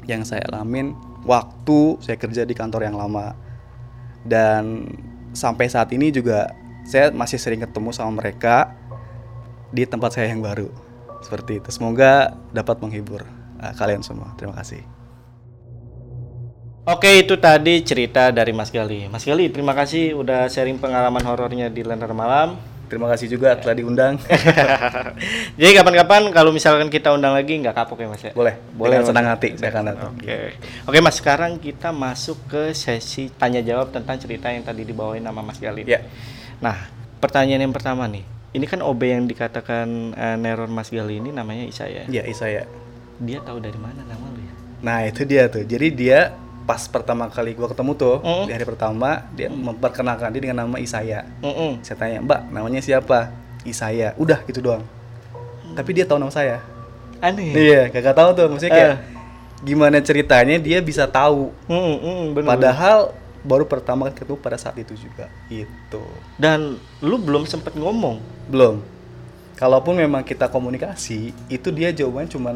yang 0.05 0.21
saya 0.21 0.45
alamin 0.53 0.93
waktu 1.25 1.97
saya 1.99 2.15
kerja 2.15 2.45
di 2.45 2.53
kantor 2.53 2.85
yang 2.85 2.95
lama. 2.95 3.33
Dan 4.25 4.89
sampai 5.33 5.69
saat 5.69 5.89
ini 5.93 6.13
juga 6.13 6.53
saya 6.85 7.09
masih 7.09 7.41
sering 7.41 7.61
ketemu 7.61 7.89
sama 7.91 8.21
mereka 8.21 8.73
di 9.73 9.83
tempat 9.83 10.13
saya 10.15 10.29
yang 10.29 10.45
baru. 10.45 10.69
Seperti 11.25 11.57
itu. 11.57 11.69
Semoga 11.73 12.37
dapat 12.53 12.77
menghibur 12.77 13.25
uh, 13.57 13.73
kalian 13.73 14.05
semua. 14.05 14.29
Terima 14.37 14.53
kasih 14.53 15.04
Oke 16.85 17.25
itu 17.25 17.33
tadi 17.41 17.81
cerita 17.81 18.29
dari 18.29 18.53
Mas 18.53 18.69
Gali 18.69 19.09
Mas 19.09 19.25
Gali 19.25 19.49
terima 19.49 19.73
kasih 19.73 20.13
udah 20.13 20.45
sharing 20.45 20.77
pengalaman 20.77 21.25
horornya 21.25 21.65
di 21.65 21.81
Lentera 21.81 22.13
Malam 22.13 22.75
Terima 22.85 23.09
kasih 23.09 23.25
juga 23.25 23.57
telah 23.57 23.73
diundang. 23.73 24.21
Jadi 25.59 25.71
kapan-kapan 25.73 26.29
kalau 26.29 26.53
misalkan 26.53 26.85
kita 26.93 27.09
undang 27.17 27.33
lagi 27.33 27.57
nggak 27.57 27.73
kapok 27.73 28.05
ya 28.05 28.07
mas 28.13 28.21
ya? 28.21 28.31
Boleh. 28.37 28.61
Boleh. 28.77 29.01
Dengan 29.01 29.09
senang 29.09 29.25
hati 29.25 29.57
saya 29.57 29.73
akan 29.73 29.83
datang. 29.89 30.13
Oke. 30.13 30.53
Oke 30.85 30.97
mas 31.01 31.17
sekarang 31.17 31.57
kita 31.57 31.89
masuk 31.89 32.37
ke 32.45 32.77
sesi 32.77 33.33
tanya 33.33 33.65
jawab 33.65 33.89
tentang 33.89 34.21
cerita 34.21 34.53
yang 34.53 34.61
tadi 34.61 34.85
dibawain 34.85 35.25
nama 35.25 35.41
Mas 35.41 35.57
Galin. 35.57 35.81
Ya. 35.89 36.05
Nah 36.61 36.77
pertanyaan 37.17 37.65
yang 37.65 37.73
pertama 37.73 38.05
nih, 38.05 38.21
ini 38.53 38.65
kan 38.69 38.85
OB 38.85 39.01
yang 39.01 39.25
dikatakan 39.25 40.13
uh, 40.13 40.37
neror 40.37 40.69
Mas 40.69 40.93
Gali 40.93 41.17
ini 41.17 41.33
namanya 41.33 41.65
Isaya. 41.65 42.05
Iya 42.05 42.21
Isaya. 42.29 42.69
Dia 43.17 43.41
tahu 43.41 43.65
dari 43.65 43.81
mana 43.81 44.05
nama 44.05 44.29
lu 44.29 44.45
ya? 44.45 44.53
Nah 44.85 45.01
itu 45.09 45.25
dia 45.25 45.49
tuh. 45.49 45.65
Jadi 45.65 45.87
dia 45.89 46.44
pas 46.65 46.81
pertama 46.89 47.29
kali 47.29 47.53
gue 47.53 47.67
ketemu 47.69 47.91
tuh 47.93 48.17
mm. 48.25 48.45
di 48.49 48.51
hari 48.57 48.65
pertama 48.65 49.29
dia 49.37 49.53
memperkenalkan 49.53 50.33
dia 50.33 50.41
dengan 50.49 50.65
nama 50.65 50.81
Isaya. 50.81 51.29
Mm 51.39 51.53
-mm. 51.53 51.71
Saya 51.85 51.95
tanya 52.01 52.17
Mbak 52.25 52.41
namanya 52.49 52.81
siapa? 52.81 53.29
Isaya. 53.61 54.17
Udah 54.17 54.41
gitu 54.49 54.65
doang. 54.65 54.81
Mm. 54.81 55.77
Tapi 55.77 55.89
dia 55.93 56.09
tahu 56.09 56.17
nama 56.17 56.33
saya. 56.33 56.65
Aneh. 57.21 57.53
Iya 57.53 57.93
kagak 57.93 58.17
tahu 58.17 58.29
tuh 58.33 58.45
maksudnya 58.49 58.73
kayak 58.73 58.93
uh. 58.97 58.99
gimana 59.61 59.97
ceritanya 60.01 60.57
dia 60.57 60.81
bisa 60.81 61.05
tahu. 61.05 61.53
Mm, 61.69 61.95
mm, 62.01 62.23
bener, 62.33 62.49
Padahal 62.49 63.13
baru 63.45 63.69
pertama 63.69 64.09
kali 64.09 64.17
ketemu 64.25 64.37
pada 64.41 64.57
saat 64.57 64.75
itu 64.81 64.97
juga 64.97 65.29
itu. 65.53 66.01
Dan 66.41 66.81
lu 67.05 67.21
belum 67.21 67.45
sempat 67.45 67.77
ngomong? 67.77 68.17
Belum. 68.49 68.81
Kalaupun 69.55 69.95
memang 69.95 70.25
kita 70.25 70.51
komunikasi, 70.51 71.31
itu 71.47 71.69
dia 71.71 71.93
jawabannya 71.93 72.27
cuman 72.27 72.55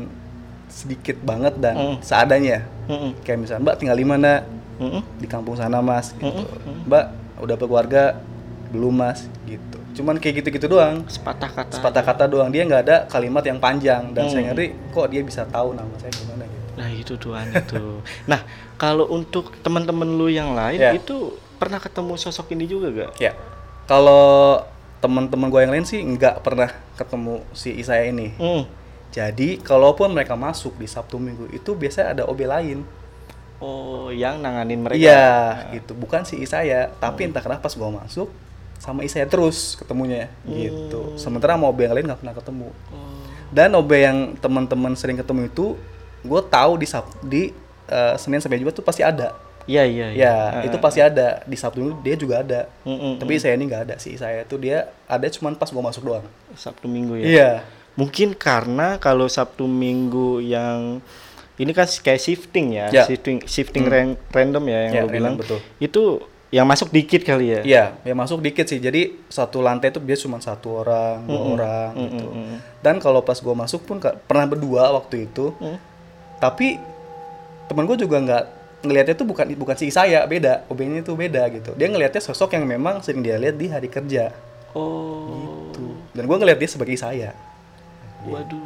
sedikit 0.69 1.17
banget 1.25 1.57
dan 1.57 1.75
mm. 1.75 1.95
seadanya. 2.05 2.63
Mm 2.87 3.17
Kayak 3.25 3.37
misalnya 3.41 3.61
Mbak 3.65 3.75
tinggal 3.81 3.97
di 3.97 4.07
mana? 4.07 4.31
Mm 4.79 5.01
Di 5.19 5.27
kampung 5.27 5.57
sana 5.57 5.81
Mas. 5.83 6.13
Gitu. 6.15 6.29
Mm 6.29 6.87
Mbak 6.87 7.05
udah 7.43 7.55
berkeluarga? 7.57 8.03
Belum 8.69 8.93
Mas. 8.93 9.25
Gitu. 9.43 9.77
Cuman 9.99 10.21
kayak 10.21 10.45
gitu-gitu 10.45 10.69
doang. 10.69 11.03
Sepatah 11.09 11.49
kata. 11.49 11.73
Sepatah 11.75 12.03
kata 12.05 12.23
doang. 12.29 12.53
Dia 12.53 12.63
nggak 12.63 12.81
ada 12.85 12.97
kalimat 13.09 13.43
yang 13.43 13.57
panjang 13.57 14.13
dan 14.13 14.29
mm. 14.29 14.31
saya 14.31 14.43
ngeri 14.53 14.67
kok 14.93 15.07
dia 15.09 15.21
bisa 15.25 15.43
tahu 15.49 15.75
nama 15.75 15.91
saya 15.97 16.13
gimana 16.13 16.45
gitu. 16.45 16.67
Nah 16.79 16.89
itu 16.93 17.13
tuhan 17.19 17.45
itu. 17.51 17.85
nah 18.31 18.39
kalau 18.79 19.09
untuk 19.11 19.57
teman-teman 19.59 20.07
lu 20.07 20.31
yang 20.31 20.55
lain 20.55 20.79
yeah. 20.79 20.95
itu 20.95 21.35
pernah 21.59 21.81
ketemu 21.81 22.15
sosok 22.15 22.55
ini 22.55 22.65
juga 22.69 22.87
gak? 22.93 23.11
Ya. 23.19 23.33
Yeah. 23.33 23.35
Kalau 23.89 24.63
teman-teman 24.99 25.47
gue 25.47 25.61
yang 25.63 25.73
lain 25.73 25.87
sih 25.87 26.03
nggak 26.03 26.43
pernah 26.43 26.69
ketemu 26.95 27.43
si 27.55 27.75
Isaya 27.75 28.07
ini. 28.07 28.35
Mm 28.37 28.78
jadi 29.09 29.57
kalaupun 29.61 30.13
mereka 30.13 30.37
masuk 30.37 30.77
di 30.77 30.85
Sabtu 30.85 31.17
Minggu 31.17 31.49
itu 31.49 31.73
biasanya 31.73 32.13
ada 32.13 32.23
OB 32.29 32.41
lain. 32.45 32.85
Oh, 33.59 34.07
yang 34.07 34.39
nanganin 34.39 34.79
mereka. 34.79 35.01
Iya, 35.01 35.27
nah. 35.27 35.73
gitu. 35.75 35.91
Bukan 35.91 36.23
si 36.23 36.39
Isaya, 36.39 36.95
tapi 37.01 37.27
hmm. 37.27 37.29
entah 37.33 37.43
kenapa 37.43 37.67
pas 37.67 37.75
gua 37.75 37.91
masuk 37.91 38.31
sama 38.79 39.03
Isaya 39.03 39.27
terus 39.27 39.75
ketemunya 39.75 40.31
hmm. 40.47 40.55
gitu. 40.55 41.01
Sementara 41.19 41.59
sama 41.59 41.67
OB 41.67 41.79
yang 41.83 41.93
lain 41.99 42.05
nggak 42.07 42.21
pernah 42.23 42.35
ketemu. 42.37 42.69
Oh. 42.95 43.19
Dan 43.51 43.75
OB 43.75 43.91
yang 43.91 44.17
teman-teman 44.39 44.93
sering 44.95 45.19
ketemu 45.19 45.51
itu 45.51 45.75
gue 46.23 46.41
tahu 46.47 46.79
di 46.79 46.87
Sab 46.87 47.07
di 47.25 47.51
uh, 47.91 48.15
Senin 48.15 48.39
sampai 48.39 48.61
Jumat 48.61 48.77
tuh 48.77 48.85
pasti 48.85 49.03
ada. 49.03 49.35
Iya 49.69 49.83
iya. 49.85 50.07
iya. 50.15 50.23
Ya, 50.23 50.35
uh, 50.63 50.65
itu 50.65 50.77
pasti 50.81 51.03
ada 51.03 51.43
di 51.45 51.53
Sabtu 51.59 51.83
Minggu 51.83 52.01
dia 52.01 52.15
juga 52.15 52.41
ada. 52.41 52.71
Mm, 52.87 52.97
mm, 52.97 53.13
Tapi 53.21 53.33
saya 53.37 53.53
ini 53.59 53.69
nggak 53.69 53.83
ada 53.91 53.95
sih. 54.01 54.15
Saya 54.15 54.41
tuh 54.47 54.57
dia 54.61 54.89
ada 55.05 55.27
cuman 55.29 55.53
pas 55.59 55.69
gua 55.69 55.83
masuk 55.85 56.07
doang. 56.07 56.25
Sabtu 56.55 56.87
Minggu 56.87 57.19
ya. 57.21 57.25
Iya. 57.27 57.51
Mungkin 57.95 58.37
karena 58.37 58.97
kalau 59.01 59.25
Sabtu 59.25 59.65
Minggu 59.65 60.43
yang 60.43 61.01
ini 61.59 61.71
kan 61.75 61.87
kayak 61.89 62.21
shifting 62.23 62.79
ya, 62.79 62.87
ya. 62.87 63.03
shifting 63.03 63.43
shifting 63.43 63.83
hmm. 63.83 64.15
random 64.31 64.63
ya 64.71 64.79
yang 64.87 64.93
ya, 64.95 65.01
lo 65.03 65.07
bilang. 65.11 65.35
Betul. 65.35 65.59
Itu 65.77 66.23
yang 66.49 66.65
masuk 66.65 66.89
dikit 66.89 67.21
kali 67.21 67.53
ya? 67.53 67.61
Iya, 67.61 67.85
yang 68.07 68.17
masuk 68.17 68.41
dikit 68.41 68.65
sih. 68.65 68.81
Jadi 68.81 69.21
satu 69.29 69.61
lantai 69.61 69.93
itu 69.93 70.01
biasa 70.01 70.21
cuma 70.25 70.41
satu 70.41 70.81
orang, 70.81 71.21
dua 71.29 71.37
-hmm. 71.37 71.53
orang 71.53 71.89
-hmm. 71.93 72.03
gitu. 72.09 72.27
-hmm. 72.31 72.57
Dan 72.81 72.95
kalau 72.97 73.21
pas 73.21 73.37
gue 73.37 73.55
masuk 73.55 73.85
pun 73.85 74.01
pernah 74.01 74.45
berdua 74.49 74.89
waktu 74.97 75.29
itu. 75.29 75.53
Mm. 75.61 75.77
Tapi 76.41 76.81
teman 77.69 77.85
gue 77.85 77.97
juga 78.01 78.17
nggak 78.17 78.43
ngelihatnya 78.81 79.15
tuh 79.19 79.27
bukan 79.27 79.45
bukan 79.59 79.75
si 79.77 79.91
saya 79.91 80.23
beda, 80.25 80.65
OB-nya 80.71 81.03
itu 81.03 81.13
beda 81.13 81.43
gitu. 81.53 81.75
Dia 81.75 81.91
ngelihatnya 81.91 82.23
sosok 82.23 82.55
yang 82.57 82.65
memang 82.65 83.03
sering 83.03 83.21
dia 83.21 83.35
lihat 83.37 83.59
di 83.59 83.67
hari 83.69 83.91
kerja. 83.91 84.33
Oh. 84.73 85.69
Gitu. 85.69 85.85
Dan 86.15 86.23
gue 86.25 86.37
ngelihat 86.39 86.57
dia 86.57 86.69
sebagai 86.71 86.97
saya. 86.97 87.35
Waduh, 88.27 88.59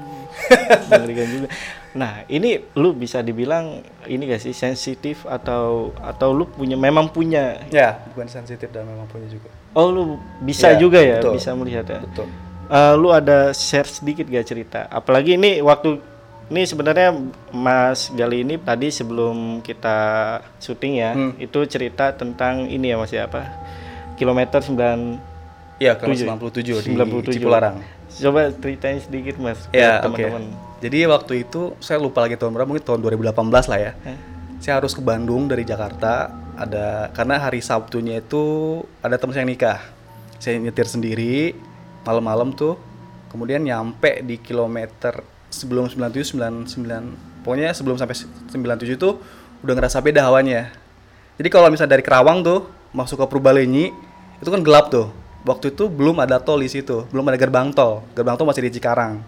mengerikan 0.89 1.27
juga. 1.29 1.47
Nah, 1.93 2.25
ini 2.25 2.57
lu 2.73 2.89
bisa 2.97 3.21
dibilang 3.21 3.85
ini 4.09 4.25
gak 4.25 4.41
sih 4.41 4.55
sensitif 4.55 5.29
atau 5.29 5.93
atau 6.01 6.33
lu 6.33 6.49
punya 6.49 6.73
memang 6.73 7.13
punya? 7.13 7.61
Ya, 7.69 8.01
bukan 8.09 8.25
sensitif 8.25 8.73
dan 8.73 8.89
memang 8.89 9.05
punya 9.05 9.29
juga. 9.29 9.53
Oh, 9.77 9.93
lu 9.93 10.17
bisa 10.41 10.73
ya, 10.73 10.81
juga 10.81 10.97
ya, 11.05 11.21
betul. 11.21 11.37
bisa 11.37 11.53
melihat 11.53 11.85
ya. 11.85 12.01
Betul. 12.01 12.27
Uh, 12.73 12.93
lu 12.97 13.13
ada 13.13 13.53
share 13.53 13.85
sedikit 13.85 14.25
gak 14.25 14.49
cerita? 14.49 14.89
Apalagi 14.89 15.37
ini 15.37 15.61
waktu 15.61 16.01
ini 16.49 16.65
sebenarnya 16.65 17.13
Mas 17.53 18.09
Gali 18.09 18.41
ini 18.41 18.57
tadi 18.57 18.89
sebelum 18.89 19.61
kita 19.61 19.97
syuting 20.57 20.93
ya, 20.97 21.13
hmm. 21.13 21.37
itu 21.37 21.59
cerita 21.69 22.09
tentang 22.09 22.65
ini 22.73 22.89
ya 22.89 22.97
Mas 22.97 23.13
ya 23.13 23.29
apa? 23.29 23.45
Kilometer 24.17 24.65
9 24.65 25.33
Iya, 25.81 25.97
kelas 25.97 26.21
Tujuh. 26.21 26.79
97 26.85 26.85
di 26.85 26.93
97. 26.95 27.35
Cipularang. 27.41 27.75
Coba 28.19 28.53
ceritain 28.53 28.99
sedikit 29.01 29.41
mas 29.41 29.65
Ya, 29.73 30.01
teman-teman. 30.03 30.53
Jadi 30.83 31.07
waktu 31.07 31.33
itu 31.47 31.73
saya 31.79 31.97
lupa 31.97 32.19
lagi 32.21 32.35
tahun 32.35 32.53
berapa, 32.53 32.67
mungkin 32.67 32.83
tahun 32.83 32.99
2018 33.01 33.71
lah 33.71 33.79
ya. 33.79 33.91
Eh, 34.03 34.19
Saya 34.59 34.79
harus 34.79 34.91
ke 34.91 35.01
Bandung 35.03 35.47
dari 35.47 35.63
Jakarta. 35.63 36.31
Ada 36.53 37.09
karena 37.15 37.41
hari 37.41 37.63
Sabtunya 37.63 38.21
itu 38.21 38.79
ada 39.01 39.17
teman 39.17 39.33
saya 39.33 39.43
yang 39.47 39.51
nikah. 39.55 39.79
Saya 40.37 40.59
nyetir 40.59 40.85
sendiri 40.85 41.57
malam-malam 42.03 42.53
tuh. 42.53 42.77
Kemudian 43.31 43.65
nyampe 43.65 44.21
di 44.21 44.37
kilometer 44.37 45.25
sebelum 45.49 45.89
97 45.89 46.37
99 46.37 47.45
pokoknya 47.45 47.73
sebelum 47.77 47.97
sampai 47.97 48.17
97 48.49 48.97
tuh 48.97 49.21
udah 49.61 49.73
ngerasa 49.77 50.01
beda 50.01 50.25
hawanya. 50.25 50.69
Jadi 51.37 51.49
kalau 51.49 51.69
misalnya 51.73 51.97
dari 51.97 52.05
Kerawang 52.05 52.45
tuh 52.45 52.69
masuk 52.93 53.17
ke 53.21 53.25
Purbalenyi 53.25 53.89
itu 54.37 54.49
kan 54.49 54.61
gelap 54.61 54.93
tuh. 54.93 55.09
Waktu 55.43 55.75
itu 55.75 55.91
belum 55.91 56.23
ada 56.23 56.39
tol 56.39 56.63
di 56.63 56.71
situ, 56.71 57.03
belum 57.11 57.27
ada 57.27 57.35
gerbang 57.35 57.75
tol. 57.75 58.07
Gerbang 58.15 58.39
tol 58.39 58.47
masih 58.47 58.63
di 58.63 58.79
Cikarang. 58.79 59.19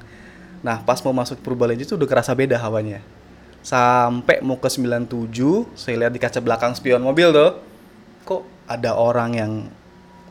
Nah, 0.63 0.79
pas 0.81 0.97
mau 1.03 1.11
masuk 1.11 1.43
Purbalenyi 1.43 1.83
itu 1.83 1.99
udah 1.99 2.07
kerasa 2.07 2.31
beda 2.31 2.55
hawanya. 2.55 3.03
Sampai 3.59 4.39
mau 4.39 4.55
ke 4.55 4.71
97, 4.71 5.11
saya 5.75 5.95
lihat 6.05 6.13
di 6.15 6.21
kaca 6.21 6.39
belakang 6.39 6.71
spion 6.71 7.03
mobil 7.03 7.35
tuh. 7.35 7.59
Kok 8.23 8.41
ada 8.65 8.95
orang 8.95 9.31
yang 9.35 9.51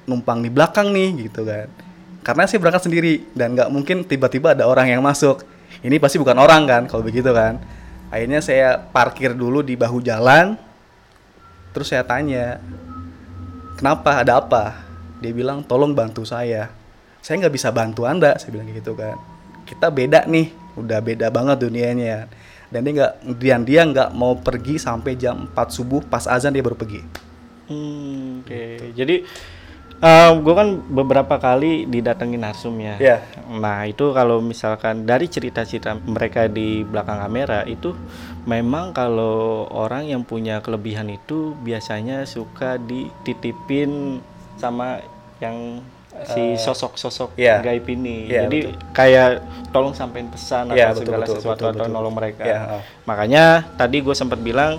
numpang 0.09 0.41
di 0.41 0.49
belakang 0.49 0.89
nih 0.91 1.29
gitu 1.29 1.45
kan. 1.45 1.69
Karena 2.25 2.49
saya 2.49 2.59
berangkat 2.65 2.89
sendiri 2.89 3.29
dan 3.37 3.53
nggak 3.53 3.69
mungkin 3.69 4.09
tiba-tiba 4.09 4.57
ada 4.57 4.65
orang 4.65 4.89
yang 4.89 5.05
masuk. 5.05 5.45
Ini 5.85 6.01
pasti 6.01 6.17
bukan 6.17 6.41
orang 6.41 6.65
kan 6.65 6.83
kalau 6.89 7.05
begitu 7.05 7.29
kan. 7.35 7.61
Akhirnya 8.09 8.41
saya 8.41 8.79
parkir 8.79 9.37
dulu 9.37 9.61
di 9.61 9.77
bahu 9.77 10.01
jalan. 10.01 10.57
Terus 11.77 11.91
saya 11.91 12.07
tanya, 12.07 12.63
kenapa 13.77 14.23
ada 14.23 14.39
apa? 14.39 14.84
Dia 15.25 15.33
bilang 15.33 15.65
tolong 15.65 15.97
bantu 15.97 16.29
saya. 16.29 16.69
Saya 17.25 17.41
nggak 17.41 17.55
bisa 17.57 17.73
bantu 17.73 18.05
anda, 18.05 18.37
saya 18.37 18.53
bilang 18.53 18.69
gitu 18.69 18.93
kan. 18.93 19.17
Kita 19.65 19.89
beda 19.89 20.29
nih, 20.29 20.53
udah 20.77 21.01
beda 21.01 21.33
banget 21.33 21.65
dunianya. 21.65 22.29
Dan 22.69 22.85
dia 22.85 22.93
nggak, 23.01 23.13
dan 23.41 23.63
dia 23.65 23.83
nggak 23.89 24.11
mau 24.13 24.37
pergi 24.37 24.77
sampai 24.77 25.17
jam 25.17 25.49
4 25.49 25.57
subuh 25.73 26.05
pas 26.05 26.29
azan 26.29 26.53
dia 26.53 26.61
baru 26.61 26.77
pergi. 26.77 27.01
Hmm, 27.65 28.45
Oke, 28.45 28.93
jadi 28.93 29.25
gue 30.37 30.53
kan 30.53 30.85
beberapa 30.85 31.41
kali 31.41 31.89
didatengin 31.89 32.45
narsum 32.45 32.77
ya. 32.77 33.01
Iya. 33.01 33.19
Nah 33.57 33.89
itu 33.89 34.13
kalau 34.13 34.45
misalkan 34.45 35.09
dari 35.09 35.33
cerita-cerita 35.33 35.97
mereka 36.05 36.45
di 36.45 36.85
belakang 36.85 37.25
kamera 37.25 37.65
itu 37.65 37.97
memang 38.45 38.93
kalau 38.93 39.65
orang 39.73 40.05
yang 40.13 40.21
punya 40.21 40.61
kelebihan 40.61 41.09
itu 41.09 41.57
biasanya 41.65 42.29
suka 42.29 42.77
dititipin 42.77 44.21
sama 44.61 45.01
yang 45.43 45.83
si 46.23 46.55
sosok-sosok 46.55 47.35
iya. 47.35 47.59
gaib 47.59 47.87
ini. 47.91 48.31
Iya, 48.31 48.47
Jadi 48.47 48.71
kayak 48.95 49.43
tolong 49.75 49.91
sampein 49.99 50.31
pesan 50.31 50.71
Iya, 50.71 50.95
atau 50.95 51.03
betul, 51.03 51.05
segala 51.11 51.25
betul, 51.27 51.37
sesuatu 51.43 51.63
betul, 51.67 51.75
atau 51.75 51.85
betul. 51.91 51.95
nolong 51.99 52.15
mereka. 52.15 52.45
Iya, 52.47 52.61
oh. 52.79 52.83
Makanya 53.11 53.45
tadi 53.75 53.97
gue 53.99 54.15
sempat 54.15 54.39
bilang 54.39 54.79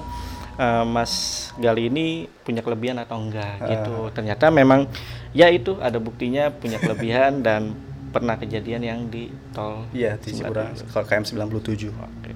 eh, 0.56 0.84
Mas 0.88 1.14
Gali 1.60 1.92
ini 1.92 2.32
punya 2.48 2.64
kelebihan 2.64 3.04
atau 3.04 3.20
enggak 3.20 3.60
Ah. 3.60 3.68
gitu. 3.68 4.08
Ternyata 4.16 4.48
memang 4.48 4.88
ya 5.36 5.52
itu 5.52 5.76
ada 5.84 6.00
buktinya 6.00 6.48
punya 6.56 6.80
kelebihan 6.80 7.40
dan 7.48 7.76
pernah 8.16 8.40
kejadian 8.40 8.80
yang 8.80 9.00
di 9.12 9.28
tol. 9.52 9.84
Iya, 9.92 10.16
di 10.16 10.40
kalau 10.40 11.04
KM 11.04 11.28
97. 11.28 11.92
Oke. 11.92 12.32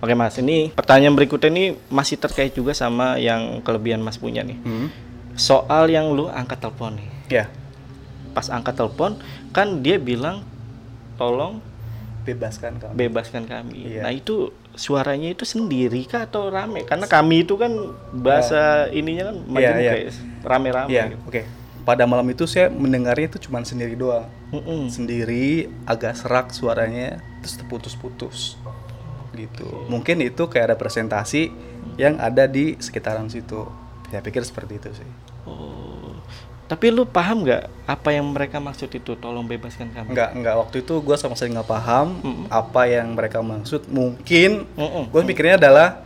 Oke 0.00 0.14
Mas, 0.16 0.40
ini 0.40 0.72
pertanyaan 0.72 1.12
berikutnya 1.12 1.52
ini 1.52 1.64
masih 1.92 2.16
terkait 2.16 2.56
juga 2.56 2.72
sama 2.72 3.20
yang 3.20 3.60
kelebihan 3.60 4.00
Mas 4.00 4.16
punya 4.16 4.40
nih. 4.40 4.56
Hmm. 4.64 4.88
Soal 5.36 5.92
yang 5.92 6.16
lu 6.16 6.32
angkat 6.32 6.64
telepon 6.64 6.96
nih. 6.96 7.17
Ya, 7.28 7.46
Pas 8.32 8.48
angkat 8.52 8.76
telepon 8.76 9.16
kan 9.50 9.80
dia 9.80 9.96
bilang 9.96 10.44
tolong 11.18 11.60
bebaskan 12.28 12.76
kamu. 12.76 12.92
bebaskan 12.94 13.42
kami. 13.48 13.98
Iya. 13.98 14.02
Nah 14.04 14.12
itu 14.12 14.52
suaranya 14.76 15.32
itu 15.32 15.48
sendiri 15.48 16.04
kah 16.04 16.28
atau 16.28 16.52
rame? 16.52 16.84
Karena 16.84 17.08
kami 17.08 17.48
itu 17.48 17.56
kan 17.56 17.72
bahasa 18.12 18.86
ininya 18.92 19.32
kan 19.32 19.36
majemuk 19.48 19.82
iya. 19.82 19.92
kayak 19.96 20.06
rame-rame. 20.44 20.88
Iya, 20.92 21.04
gitu. 21.10 21.18
oke. 21.24 21.42
Pada 21.88 22.04
malam 22.04 22.28
itu 22.28 22.44
saya 22.44 22.68
mendengarnya 22.68 23.32
itu 23.32 23.48
cuma 23.48 23.64
sendiri 23.64 23.96
doang. 23.96 24.28
Mm-mm. 24.52 24.92
Sendiri, 24.92 25.72
agak 25.88 26.20
serak 26.20 26.52
suaranya, 26.52 27.16
terus 27.40 27.56
terputus-putus. 27.56 28.60
Gitu. 29.32 29.88
Mungkin 29.88 30.20
itu 30.20 30.52
kayak 30.52 30.72
ada 30.72 30.76
presentasi 30.76 31.48
yang 31.96 32.20
ada 32.20 32.44
di 32.44 32.76
sekitaran 32.76 33.32
situ. 33.32 33.64
Saya 34.12 34.20
pikir 34.20 34.44
seperti 34.44 34.76
itu 34.76 34.90
sih. 35.00 35.10
Oh. 35.48 35.87
Tapi 36.68 36.92
lu 36.92 37.08
paham 37.08 37.48
nggak 37.48 37.88
apa 37.88 38.08
yang 38.12 38.28
mereka 38.28 38.60
maksud 38.60 38.92
itu? 38.92 39.16
Tolong 39.16 39.48
bebaskan 39.48 39.88
kami. 39.88 40.12
Enggak, 40.12 40.36
enggak. 40.36 40.54
Waktu 40.60 40.84
itu 40.84 41.00
gue 41.00 41.16
sama 41.16 41.32
sekali 41.32 41.56
nggak 41.56 41.64
paham 41.68 42.20
Mm-mm. 42.20 42.46
apa 42.52 42.84
yang 42.84 43.16
mereka 43.16 43.40
maksud. 43.40 43.88
Mungkin 43.88 44.68
Mm-mm. 44.76 45.08
gue 45.08 45.22
mikirnya 45.24 45.56
adalah 45.56 46.04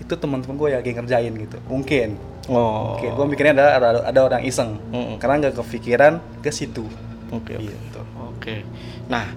itu 0.00 0.16
teman-teman 0.16 0.56
gue 0.56 0.68
yang 0.72 0.80
lagi 0.80 0.92
ngerjain 0.96 1.32
gitu. 1.36 1.58
Mungkin. 1.68 2.16
Oh. 2.48 2.96
Oke, 2.96 3.12
gue 3.12 3.26
mikirnya 3.28 3.52
adalah 3.60 3.72
ada, 3.76 3.88
ada 4.08 4.20
orang 4.24 4.42
iseng. 4.48 4.80
Mm-mm. 4.88 5.20
Karena 5.20 5.44
nggak 5.44 5.60
kepikiran 5.60 6.24
ke 6.40 6.48
situ. 6.48 6.88
Oke. 7.28 7.60
oke. 7.60 7.68
Gitu. 7.68 8.00
Oke. 8.32 8.54
Nah, 9.12 9.28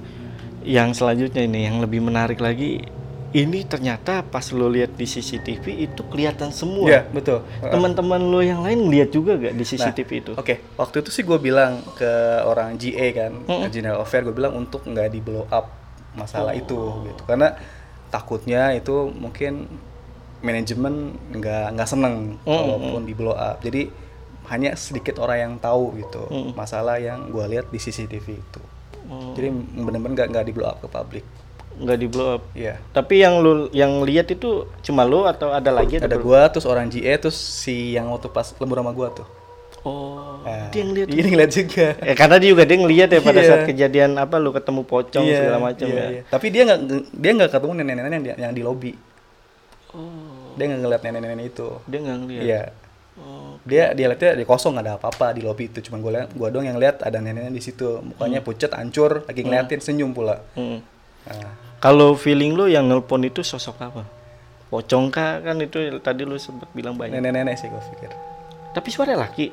yang 0.64 0.96
selanjutnya 0.96 1.44
ini 1.44 1.68
yang 1.68 1.84
lebih 1.84 2.00
menarik 2.00 2.40
lagi, 2.40 2.88
ini 3.32 3.64
ternyata 3.64 4.28
pas 4.28 4.44
lo 4.52 4.68
lihat 4.68 5.00
di 5.00 5.08
CCTV 5.08 5.64
itu 5.88 6.02
kelihatan 6.12 6.52
semua. 6.52 6.88
Iya, 6.92 7.02
betul. 7.08 7.48
Teman-teman 7.64 8.20
lo 8.20 8.44
yang 8.44 8.60
lain 8.60 8.92
lihat 8.92 9.16
juga 9.16 9.40
gak 9.40 9.56
di 9.56 9.64
Nah, 9.64 9.70
CCTV 9.72 10.10
itu? 10.20 10.32
Oke, 10.36 10.60
waktu 10.76 11.00
itu 11.00 11.10
sih 11.10 11.24
gue 11.24 11.40
bilang 11.40 11.80
ke 11.96 12.12
orang 12.44 12.76
GA 12.76 13.08
kan, 13.16 13.32
Mm-mm. 13.40 13.64
ke 13.64 13.68
General 13.72 14.04
Affair, 14.04 14.28
gue 14.28 14.36
bilang 14.36 14.52
untuk 14.54 14.84
nggak 14.84 15.08
di 15.10 15.24
blow 15.24 15.48
up 15.48 15.72
masalah 16.12 16.52
Oh. 16.52 16.60
itu 16.60 16.80
gitu, 17.08 17.22
karena 17.24 17.56
takutnya 18.12 18.76
itu 18.76 19.08
mungkin 19.16 19.72
manajemen 20.42 21.16
nggak 21.32 21.72
nggak 21.72 21.88
seneng 21.88 22.36
Mm-mm. 22.44 22.52
walaupun 22.68 23.02
di 23.08 23.14
blow 23.16 23.32
up. 23.32 23.64
Jadi 23.64 23.88
hanya 24.50 24.76
sedikit 24.76 25.24
orang 25.24 25.38
yang 25.40 25.54
tahu 25.56 25.96
gitu 25.96 26.28
Mm-mm. 26.28 26.52
masalah 26.52 27.00
yang 27.00 27.32
gue 27.32 27.46
lihat 27.48 27.72
di 27.72 27.80
CCTV 27.80 28.28
itu. 28.36 28.62
Oh, 29.08 29.32
Jadi 29.36 29.48
bener-bener 29.80 30.20
nggak 30.20 30.28
nggak 30.36 30.46
di 30.46 30.52
blow 30.52 30.68
up 30.68 30.84
ke 30.84 30.88
publik. 30.88 31.24
Nggak 31.82 31.98
di 31.98 32.08
blow 32.08 32.30
up. 32.32 32.44
Iya. 32.54 32.78
Tapi 32.92 33.20
yang 33.20 33.42
lu 33.42 33.52
yang 33.72 34.02
lihat 34.02 34.30
itu 34.30 34.50
cuma 34.82 35.02
lo 35.02 35.26
atau 35.26 35.50
ada 35.50 35.70
lagi? 35.70 35.98
Ada 35.98 36.16
gua 36.16 36.46
terus 36.48 36.64
orang 36.64 36.88
GA 36.88 37.18
terus 37.18 37.36
si 37.36 37.92
yang 37.92 38.08
waktu 38.08 38.30
pas 38.30 38.54
lembur 38.56 38.78
sama 38.78 38.92
gua 38.92 39.10
tuh. 39.12 39.28
Oh, 39.82 40.38
Nah, 40.42 40.70
dia 40.70 40.80
yang 40.80 40.94
lihat. 40.94 41.08
Ini 41.12 41.28
ngeliat 41.28 41.52
juga. 41.52 41.88
Ya, 41.98 42.14
karena 42.14 42.38
dia 42.38 42.50
juga 42.50 42.64
dia 42.64 42.78
ngeliat 42.78 43.10
ya 43.10 43.20
pada 43.20 43.40
Iya. 43.40 43.50
saat 43.50 43.62
kejadian 43.66 44.14
apa 44.16 44.38
lu 44.38 44.50
ketemu 44.52 44.82
pocong 44.84 45.26
Iya, 45.26 45.38
segala 45.40 45.58
macam 45.60 45.88
iya, 45.88 45.98
ya. 45.98 46.06
iya. 46.08 46.22
Tapi 46.24 46.46
dia 46.48 46.62
nggak 46.64 46.80
dia 47.12 47.32
nggak 47.34 47.50
ketemu 47.52 47.72
nenek-nenek 47.76 48.10
yang, 48.12 48.24
di- 48.24 48.40
yang 48.40 48.54
di 48.54 48.62
lobi. 48.62 48.94
Oh, 49.92 50.54
Dia 50.54 50.64
nggak 50.66 50.80
ngeliat 50.80 51.02
nenek-nenek 51.02 51.46
itu. 51.48 51.68
dia 51.84 52.00
nggak 52.00 52.18
ngeliat. 52.20 52.44
Iya. 52.44 52.64
Oh, 53.18 53.54
Dia 53.62 53.84
dia 53.92 54.06
lihatnya 54.08 54.32
di 54.36 54.46
kosong 54.46 54.74
ada 54.76 54.96
apa-apa 54.96 55.34
di 55.34 55.42
lobi 55.42 55.68
itu. 55.68 55.82
Cuman 55.82 56.00
gue 56.00 56.12
liat, 56.12 56.30
gua 56.32 56.48
doang 56.48 56.64
yang 56.64 56.78
lihat 56.78 57.02
ada 57.02 57.18
nenek-nenek 57.18 57.52
di 57.52 57.64
situ. 57.64 58.00
Mukanya 58.02 58.40
pucet, 58.40 58.72
hancur, 58.72 59.26
lagi 59.26 59.42
ngeliatin 59.42 59.78
senyum 59.80 60.12
pula. 60.12 60.46
hmm. 60.54 60.78
Nah, 61.22 61.54
Kalau 61.82 62.14
feeling 62.14 62.54
lu 62.54 62.70
yang 62.70 62.86
nelpon 62.86 63.26
itu 63.26 63.42
sosok 63.42 63.82
apa? 63.82 64.06
Pocong 64.70 65.10
kah? 65.10 65.42
Kan 65.42 65.58
itu 65.60 65.82
tadi 66.00 66.24
lu 66.24 66.38
sempat 66.38 66.70
bilang 66.72 66.94
banyak. 66.94 67.18
nenek-nenek 67.18 67.58
sih 67.58 67.68
gue 67.68 67.82
pikir. 67.98 68.12
Tapi 68.72 68.88
suara 68.88 69.18
laki. 69.18 69.52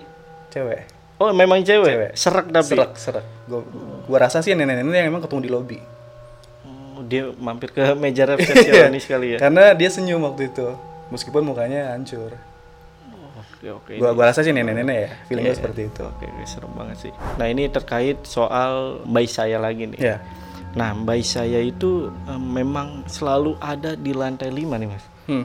Cewek. 0.53 0.85
Oh, 1.19 1.33
memang 1.35 1.65
cewek. 1.65 1.89
Cewek. 1.91 2.13
Serak 2.15 2.47
tapi. 2.53 2.77
Serak, 2.77 2.93
serak. 2.95 3.25
Gua 3.49 3.65
gua 4.07 4.19
rasa 4.23 4.39
sih 4.39 4.55
nenek-nenek 4.55 4.95
yang 4.95 5.09
emang 5.11 5.25
ketemu 5.25 5.41
di 5.43 5.51
lobi. 5.51 5.79
Oh, 6.63 7.03
dia 7.03 7.33
mampir 7.35 7.73
ke 7.73 7.83
meja 7.97 8.23
resepsionis 8.31 9.09
kali 9.09 9.35
ya. 9.35 9.39
Karena 9.43 9.75
dia 9.75 9.91
senyum 9.91 10.23
waktu 10.23 10.53
itu. 10.53 10.69
Meskipun 11.11 11.43
mukanya 11.43 11.97
hancur. 11.97 12.37
Oke, 13.59 13.67
oke. 13.75 13.93
Gua 13.99 14.15
gua 14.15 14.31
rasa 14.31 14.47
sih 14.47 14.55
nenek-nenek 14.55 14.97
ya. 14.97 15.11
Feeling 15.27 15.49
Iya. 15.49 15.51
gua 15.51 15.59
seperti 15.59 15.81
itu. 15.91 16.03
Oke, 16.07 16.27
serem 16.47 16.71
banget 16.77 16.97
sih. 17.03 17.13
Nah, 17.35 17.47
ini 17.49 17.67
terkait 17.67 18.23
soal 18.23 19.03
bayi 19.03 19.27
saya 19.27 19.59
lagi 19.59 19.91
nih. 19.91 19.99
Ya. 19.99 20.23
Nah, 20.79 20.95
bayi 20.95 21.27
saya 21.27 21.59
itu 21.59 22.07
eh, 22.31 22.39
memang 22.39 23.03
selalu 23.11 23.59
ada 23.59 23.99
di 23.99 24.15
lantai 24.15 24.55
5 24.55 24.79
nih, 24.79 24.89
Mas. 24.89 25.05
Hmm. 25.27 25.45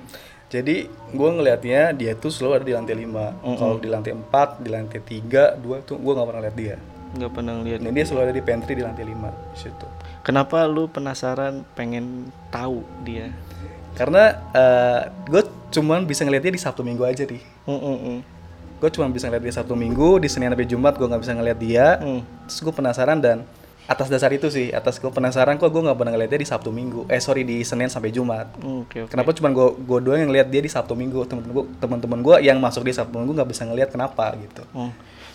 Jadi 0.54 0.86
gue 0.86 1.30
ngelihatnya 1.34 1.98
dia 1.98 2.14
tuh 2.14 2.30
selalu 2.30 2.62
ada 2.62 2.66
di 2.70 2.74
lantai 2.78 2.94
5 2.94 3.10
Mm-mm. 3.10 3.58
Kalau 3.58 3.76
di 3.82 3.90
lantai 3.90 4.14
4, 4.14 4.62
di 4.62 4.70
lantai 4.70 5.00
3, 5.02 5.58
2 5.58 5.82
tuh 5.90 5.98
gue 5.98 6.14
nggak 6.14 6.28
pernah 6.30 6.44
lihat 6.46 6.58
dia. 6.62 6.76
Nggak 7.18 7.32
pernah 7.34 7.54
lihat. 7.66 7.80
Nah, 7.82 7.90
dia 7.90 8.06
selalu 8.06 8.22
ada 8.30 8.36
di 8.38 8.44
pantry 8.46 8.74
di 8.78 8.86
lantai 8.86 9.06
5 9.10 9.34
di 9.34 9.58
situ. 9.58 9.88
Kenapa 10.22 10.70
lu 10.70 10.86
penasaran 10.86 11.66
pengen 11.74 12.30
tahu 12.54 12.86
dia? 13.02 13.34
Karena 13.98 14.38
gue 15.26 15.42
cuman 15.74 16.06
bisa 16.06 16.22
ngeliat 16.22 16.46
dia 16.46 16.54
di 16.54 16.62
Sabtu 16.62 16.86
Minggu 16.86 17.02
aja 17.02 17.26
nih. 17.26 17.42
Mm, 17.66 17.74
mm, 17.74 17.98
mm. 17.98 18.20
Gue 18.78 18.90
cuma 18.94 19.10
bisa 19.10 19.26
ngeliat 19.30 19.46
dia 19.50 19.56
Sabtu 19.58 19.74
Minggu, 19.74 20.22
di 20.22 20.30
Senin 20.30 20.54
sampai 20.54 20.70
Jumat 20.70 20.94
gue 21.02 21.08
nggak 21.10 21.22
bisa 21.26 21.34
ngeliat 21.34 21.58
dia. 21.58 21.98
Mm. 21.98 22.22
Terus 22.46 22.60
gue 22.62 22.74
penasaran 22.78 23.18
dan 23.18 23.42
atas 23.84 24.08
dasar 24.08 24.32
itu 24.32 24.48
sih, 24.48 24.72
atas 24.72 24.96
gue 24.96 25.12
penasaran 25.12 25.60
kok 25.60 25.68
gue 25.68 25.82
nggak 25.84 25.98
pernah 26.00 26.16
ngeliat 26.16 26.32
dia 26.32 26.40
di 26.40 26.48
Sabtu 26.48 26.72
Minggu. 26.72 27.04
Eh 27.12 27.20
sorry 27.20 27.44
di 27.44 27.60
Senin 27.68 27.92
sampai 27.92 28.16
Jumat. 28.16 28.56
Oke, 28.64 29.04
oke. 29.04 29.12
Kenapa 29.12 29.36
cuman 29.36 29.52
gue 29.52 29.68
gue 29.84 30.00
doang 30.00 30.20
yang 30.24 30.32
lihat 30.32 30.48
dia 30.48 30.64
di 30.64 30.72
Sabtu 30.72 30.96
Minggu? 30.96 31.28
Teman-teman 31.84 32.20
gue 32.24 32.36
yang 32.48 32.58
masuk 32.64 32.88
di 32.88 32.96
Sabtu 32.96 33.20
Minggu 33.20 33.36
nggak 33.36 33.50
bisa 33.52 33.68
ngeliat 33.68 33.92
kenapa 33.92 34.32
gitu. 34.40 34.64
Oh. 34.72 34.88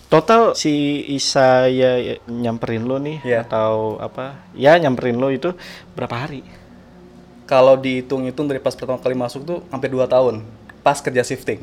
Total 0.09 0.57
si 0.57 1.05
Isa 1.13 1.69
ya 1.69 2.17
nyamperin 2.25 2.81
lo 2.89 2.97
nih 2.97 3.21
Iya. 3.21 3.45
atau 3.45 4.01
apa? 4.01 4.41
Ya 4.57 4.73
nyamperin 4.81 5.21
lo 5.21 5.29
itu 5.29 5.53
berapa 5.93 6.25
hari? 6.25 6.41
Kalau 7.45 7.77
dihitung-hitung 7.77 8.49
dari 8.49 8.57
pas 8.57 8.73
pertama 8.73 8.97
kali 8.97 9.13
masuk 9.13 9.45
tuh 9.45 9.59
hampir 9.69 9.93
2 9.93 10.09
tahun. 10.09 10.41
Pas 10.81 10.97
kerja 10.97 11.21
shifting. 11.21 11.61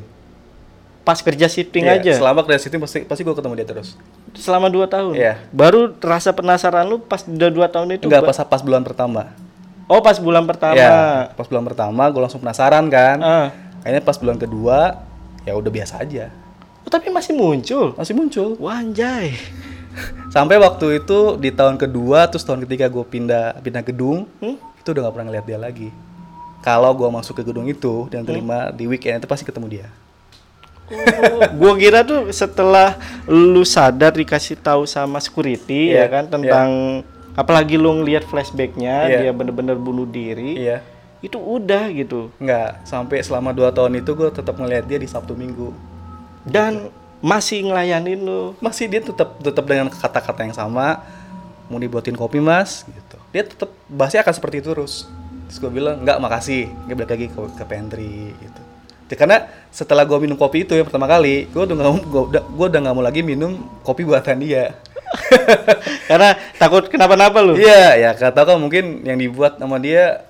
Pas 1.06 1.22
kerja 1.22 1.46
shifting 1.46 1.86
Iya, 1.86 2.02
aja. 2.02 2.12
Selama 2.18 2.42
kerja 2.42 2.66
shifting 2.66 2.82
pasti 2.82 3.06
pasti 3.06 3.22
gue 3.22 3.30
ketemu 3.30 3.54
dia 3.54 3.66
terus. 3.66 3.94
Selama 4.34 4.66
dua 4.66 4.90
tahun. 4.90 5.14
Iya. 5.14 5.38
Baru 5.54 5.94
rasa 6.02 6.34
penasaran 6.34 6.82
lu 6.82 6.98
pas 6.98 7.22
udah 7.22 7.46
dua 7.46 7.70
tahun 7.70 7.94
itu. 7.94 8.10
Enggak 8.10 8.26
pas 8.26 8.42
pas 8.42 8.58
bulan 8.58 8.82
pertama. 8.82 9.30
Oh 9.86 10.02
pas 10.02 10.18
bulan 10.18 10.42
pertama. 10.42 10.74
Iya, 10.74 11.30
pas 11.30 11.46
bulan 11.46 11.62
pertama 11.62 12.02
gue 12.10 12.18
langsung 12.18 12.42
penasaran 12.42 12.90
kan. 12.90 13.22
Ah. 13.22 13.48
Akhirnya 13.86 14.02
pas 14.02 14.18
bulan 14.18 14.34
kedua 14.34 15.06
ya 15.46 15.54
udah 15.54 15.70
biasa 15.70 16.02
aja. 16.02 16.34
Oh, 16.82 16.90
tapi 16.90 17.06
masih 17.06 17.38
muncul. 17.38 17.94
Masih 17.94 18.14
muncul. 18.18 18.58
Wah 18.58 18.82
anjay. 18.82 19.30
Sampai 20.34 20.58
waktu 20.58 21.00
itu 21.00 21.38
di 21.38 21.54
tahun 21.54 21.78
kedua 21.78 22.26
terus 22.26 22.42
tahun 22.42 22.66
ketiga 22.66 22.90
gue 22.90 23.04
pindah 23.06 23.62
pindah 23.62 23.82
gedung, 23.82 24.26
Hmm? 24.42 24.58
itu 24.58 24.88
udah 24.90 25.06
gak 25.06 25.14
pernah 25.14 25.26
ngeliat 25.30 25.46
dia 25.46 25.58
lagi. 25.58 25.88
Kalau 26.62 26.90
gue 26.98 27.06
masuk 27.06 27.38
ke 27.38 27.46
gedung 27.46 27.70
itu 27.70 28.10
dan 28.10 28.26
terima 28.26 28.74
di 28.74 28.90
weekend 28.90 29.22
itu 29.22 29.30
pasti 29.30 29.46
ketemu 29.46 29.66
dia. 29.70 29.86
Gua 31.60 31.72
kira 31.74 32.02
tuh 32.02 32.30
setelah 32.30 32.94
lu 33.26 33.62
sadar 33.62 34.14
dikasih 34.14 34.54
tahu 34.56 34.86
sama 34.86 35.18
security 35.18 35.90
Iya, 35.90 36.06
ya 36.06 36.06
kan 36.08 36.24
tentang 36.26 36.68
apalagi 37.34 37.74
lu 37.76 37.90
ngeliat 38.00 38.24
flashbacknya 38.24 39.06
Iya. 39.06 39.18
dia 39.20 39.32
bener-bener 39.34 39.74
bunuh 39.74 40.06
diri 40.06 40.56
Iya. 40.56 40.80
itu 41.20 41.36
udah 41.36 41.90
gitu 41.90 42.30
Enggak, 42.38 42.80
sampai 42.82 43.20
selama 43.20 43.50
dua 43.50 43.68
tahun 43.70 43.98
itu 43.98 44.14
gue 44.14 44.30
tetap 44.30 44.54
ngeliat 44.54 44.84
dia 44.84 44.96
di 44.96 45.08
Sabtu 45.08 45.34
Minggu. 45.34 45.74
dan 46.46 46.86
masih 47.18 47.66
ngelayanin 47.66 48.22
lu 48.22 48.54
Masih 48.60 48.86
dia 48.86 49.02
tetap 49.02 49.34
tetap 49.40 49.64
dengan 49.64 49.88
kata-kata 49.88 50.44
yang 50.44 50.54
sama. 50.54 51.02
Mau 51.66 51.82
dibuatin 51.82 52.14
kopi 52.14 52.38
mas, 52.38 52.86
gitu. 52.86 53.18
Dia 53.32 53.42
tetap 53.42 53.74
bahasnya 53.90 54.22
akan 54.22 54.30
seperti 54.30 54.62
itu 54.62 54.70
terus. 54.70 55.10
Terus 55.48 55.58
gue 55.58 55.70
bilang 55.72 55.98
enggak 55.98 56.22
makasih, 56.22 56.70
dia 56.86 56.94
balik 56.94 57.10
lagi 57.10 57.26
ke, 57.26 57.40
ke 57.58 57.64
pantry 57.66 58.30
gitu. 58.36 58.60
Karena 59.08 59.36
setelah 59.70 60.02
gue 60.02 60.18
minum 60.18 60.34
kopi 60.34 60.62
itu 60.62 60.74
yang 60.74 60.82
pertama 60.82 61.06
kali, 61.06 61.46
gue 61.46 61.62
udah 61.62 61.74
nggak 61.74 61.86
mau 61.86 62.00
gue 62.00 62.22
udah, 62.34 62.42
udah 62.50 62.80
mau 62.90 63.00
lagi 63.00 63.22
minum 63.22 63.54
kopi 63.80 64.02
buatan 64.02 64.42
dia. 64.42 64.74
karena 66.10 66.34
takut 66.56 66.86
kenapa-napa 66.86 67.38
lu 67.38 67.54
Iya, 67.54 67.94
ya 67.96 68.10
kata 68.12 68.42
kan 68.42 68.58
mungkin 68.58 69.02
yang 69.02 69.14
dibuat 69.14 69.54
sama 69.56 69.78
dia 69.78 70.26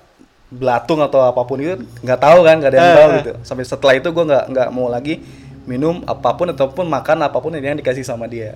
belatung 0.47 1.01
atau 1.01 1.19
apa 1.19 1.41
pun 1.41 1.57
itu 1.57 1.81
nggak 1.99 2.19
tahu 2.19 2.39
kan, 2.41 2.55
nggak 2.55 2.71
ada 2.71 2.77
yang 2.77 2.85
Eh, 2.85 2.95
tahu 2.95 3.09
eh. 3.09 3.15
gitu. 3.17 3.31
Sampai 3.41 3.63
setelah 3.63 3.93
itu 3.95 4.07
gue 4.07 4.23
nggak 4.23 4.43
nggak 4.47 4.67
mau 4.69 4.87
lagi 4.87 5.19
minum 5.65 5.99
apa 6.03 6.31
pun 6.31 6.47
ataupun 6.47 6.85
makan 6.85 7.17
apa 7.21 7.37
pun 7.37 7.51
yang 7.51 7.75
dikasih 7.75 8.01
sama 8.01 8.23
dia. 8.25 8.55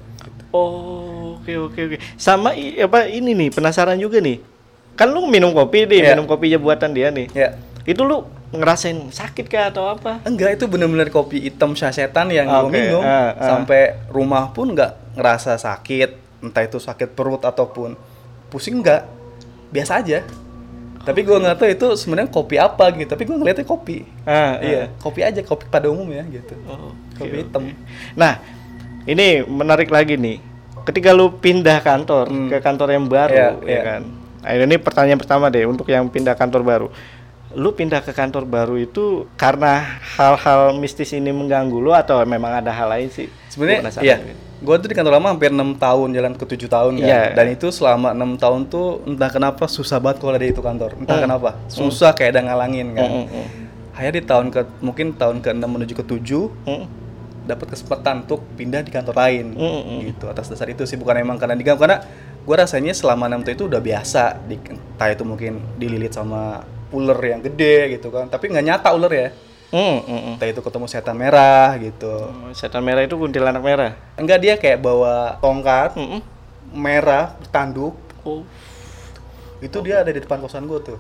oh 0.52 1.40
oke 1.40 1.52
oke 1.66 1.80
oke 1.82 1.98
sama 2.14 2.52
i- 2.54 2.76
apa 2.78 3.08
ini 3.08 3.32
nih 3.32 3.50
penasaran 3.50 3.96
juga 3.96 4.20
nih 4.20 4.44
kan 4.94 5.08
lu 5.08 5.24
minum 5.26 5.52
kopi 5.52 5.88
nih 5.88 6.04
Iya. 6.04 6.10
minum 6.12 6.28
kopinya 6.28 6.60
buatan 6.60 6.92
dia 6.92 7.08
nih 7.08 7.32
Ya, 7.32 7.56
itu 7.82 8.04
lu 8.04 8.28
ngerasain 8.52 9.00
sakit 9.08 9.46
kah 9.48 9.72
atau 9.72 9.88
apa 9.88 10.20
enggak 10.24 10.60
itu 10.60 10.68
bener-bener 10.68 11.08
kopi 11.08 11.40
hitam 11.42 11.72
sasetan 11.72 12.28
yang 12.30 12.48
gue 12.48 12.68
Oke, 12.68 12.74
minum 12.74 13.00
ah, 13.00 13.32
ah. 13.32 13.48
sampai 13.48 13.96
rumah 14.12 14.52
pun 14.52 14.76
nggak 14.76 15.16
ngerasa 15.16 15.56
sakit, 15.56 16.10
entah 16.40 16.64
itu 16.64 16.76
sakit 16.76 17.12
perut 17.12 17.40
ataupun 17.42 17.96
pusing 18.48 18.80
nggak, 18.80 19.04
biasa 19.70 20.00
aja. 20.00 20.20
Tapi 21.02 21.26
gue 21.26 21.34
nggak 21.34 21.58
tahu 21.58 21.68
itu 21.68 21.88
sebenarnya 21.98 22.30
kopi 22.30 22.56
apa 22.56 22.94
gitu. 22.94 23.10
Tapi 23.10 23.26
gue 23.26 23.34
ngeliatnya 23.34 23.66
kopi. 23.66 24.06
Ah, 24.22 24.56
Iya, 24.62 24.94
kopi 25.02 25.20
aja, 25.20 25.42
kopi 25.42 25.66
pada 25.66 25.90
umumnya 25.90 26.22
gitu. 26.30 26.54
Oh, 26.64 26.94
kopi 27.18 27.28
oke, 27.28 27.40
hitam. 27.42 27.62
oke. 27.66 27.74
Nah, 28.14 28.38
ini 29.04 29.42
menarik 29.44 29.90
lagi 29.90 30.14
nih. 30.14 30.38
Ketika 30.86 31.10
lu 31.12 31.34
pindah 31.34 31.82
kantor 31.82 32.30
Hmm. 32.30 32.48
ke 32.48 32.62
kantor 32.62 32.94
yang 32.94 33.06
baru, 33.10 33.34
Iya, 33.34 33.48
ya 33.60 33.68
iya. 33.68 33.82
kan. 33.82 34.02
Nah, 34.42 34.52
ini 34.54 34.76
pertanyaan 34.78 35.20
pertama 35.20 35.50
deh 35.50 35.66
untuk 35.66 35.90
yang 35.90 36.06
pindah 36.06 36.34
kantor 36.34 36.62
baru. 36.62 36.88
Lu 37.52 37.76
pindah 37.76 38.00
ke 38.00 38.16
kantor 38.16 38.48
baru 38.48 38.80
itu 38.80 39.28
karena 39.36 40.00
hal-hal 40.16 40.76
mistis 40.80 41.12
ini 41.12 41.36
mengganggu 41.36 41.76
lu 41.78 41.92
atau 41.92 42.24
memang 42.24 42.64
ada 42.64 42.72
hal 42.72 42.88
lain 42.88 43.12
sih? 43.12 43.28
Sebenarnya 43.52 43.92
iya. 44.00 44.18
gitu. 44.24 44.36
Gue 44.62 44.78
tuh 44.78 44.88
di 44.88 44.96
kantor 44.96 45.18
lama 45.18 45.34
hampir 45.34 45.50
6 45.50 45.58
tahun, 45.82 46.08
jalan 46.14 46.34
ke 46.38 46.46
7 46.46 46.70
tahun 46.70 46.94
kan. 47.02 47.08
Iya. 47.10 47.22
Dan 47.34 47.46
itu 47.50 47.68
selama 47.74 48.14
6 48.14 48.38
tahun 48.38 48.62
tuh 48.70 49.02
entah 49.10 49.28
kenapa 49.34 49.66
susah 49.66 49.98
banget 49.98 50.22
kalau 50.22 50.38
ada 50.38 50.46
itu 50.46 50.62
kantor. 50.62 50.96
Entah 51.02 51.18
Hmm. 51.18 51.26
kenapa. 51.26 51.50
Susah 51.66 52.14
kayak 52.14 52.38
ada 52.38 52.42
ngalangin 52.46 52.94
kan. 52.94 53.10
Hmm, 53.10 53.26
hmm, 53.26 53.28
hmm. 53.28 53.48
Akhirnya 53.98 54.16
di 54.22 54.24
tahun 54.24 54.48
ke 54.54 54.62
mungkin 54.80 55.08
tahun 55.18 55.38
ke-6 55.42 55.66
menuju 55.66 55.94
ke 55.98 56.06
7 56.06 56.54
Hmm. 56.70 56.86
dapat 57.42 57.74
kesempatan 57.74 58.22
untuk 58.30 58.46
pindah 58.54 58.86
di 58.86 58.94
kantor 58.94 59.18
lain. 59.18 59.58
Hmm, 59.58 59.82
hmm. 59.82 60.00
Gitu. 60.14 60.26
Atas 60.30 60.46
dasar 60.48 60.70
itu 60.70 60.86
sih 60.86 60.96
bukan 60.96 61.18
emang 61.18 61.42
karena 61.42 61.58
diganggu 61.58 61.82
karena 61.82 62.06
gue 62.42 62.56
rasanya 62.56 62.94
selama 62.94 63.26
6 63.28 63.42
tahun 63.42 63.56
itu 63.58 63.66
udah 63.66 63.82
biasa 63.82 64.46
di 64.46 64.62
entah 64.62 65.10
itu 65.10 65.26
mungkin 65.26 65.58
dililit 65.82 66.14
sama 66.14 66.62
ular 66.92 67.20
yang 67.20 67.42
gede 67.42 67.96
gitu 67.96 68.08
kan. 68.08 68.28
Tapi 68.28 68.48
nggak 68.48 68.66
nyata 68.66 68.90
ular 68.92 69.10
ya. 69.10 69.30
Hmm, 69.72 70.04
hmm, 70.04 70.06
hmm. 70.06 70.34
Entah 70.36 70.48
itu 70.48 70.60
ketemu 70.60 70.86
setan 70.86 71.16
merah 71.16 71.80
gitu. 71.80 72.12
Oh, 72.28 72.52
Setan 72.52 72.84
merah 72.84 73.02
itu 73.02 73.16
kuntilanak 73.16 73.64
merah. 73.64 73.96
Enggak 74.16 74.40
dia 74.40 74.54
kayak 74.56 74.80
bawa 74.80 75.40
tongkat 75.40 75.96
Hmm, 75.96 76.20
hmm. 76.20 76.22
merah 76.72 77.36
tanduk 77.50 77.96
Oh, 78.22 78.46
itu 79.60 79.78
dia 79.82 80.02
ada 80.02 80.10
di 80.10 80.22
depan 80.22 80.38
kosan 80.38 80.70
gue 80.70 80.78
tuh 80.78 81.00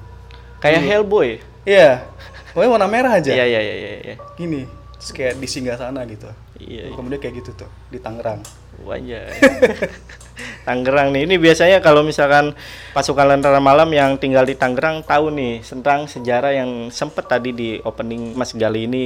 kayak 0.58 0.82
Hellboy. 0.82 1.38
iya 1.62 2.02
pokoknya 2.50 2.70
warna 2.72 2.88
merah 2.88 3.14
aja 3.14 3.30
Iya, 3.30 3.46
iya, 3.46 3.62
iya, 3.62 3.76
iya, 3.76 3.92
iya. 4.04 4.16
gini 4.34 4.66
terus 4.98 5.10
kayak 5.12 5.38
di 5.38 5.46
singgah 5.46 5.78
sana 5.78 6.02
gitu 6.06 6.26
Iya, 6.58 6.90
iya. 6.90 6.94
kemudian 6.94 7.18
kayak 7.18 7.42
gitu 7.42 7.54
tuh 7.56 7.70
di 7.90 7.98
Tangerang 7.98 8.42
Wajah. 8.82 9.22
Tangerang 10.62 11.10
nih. 11.13 11.26
Ini 11.26 11.36
biasanya 11.41 11.78
kalau 11.82 12.06
misalkan 12.06 12.54
pasukan 12.93 13.26
lentera 13.26 13.58
malam 13.58 13.89
yang 13.91 14.15
tinggal 14.21 14.45
di 14.45 14.54
Tangerang 14.54 15.02
tahu 15.02 15.34
nih 15.34 15.65
tentang 15.65 16.06
sejarah 16.06 16.54
yang 16.54 16.93
sempet 16.93 17.26
tadi 17.26 17.50
di 17.52 17.69
opening 17.82 18.38
Mas 18.38 18.54
Gali 18.54 18.86
ini 18.86 19.06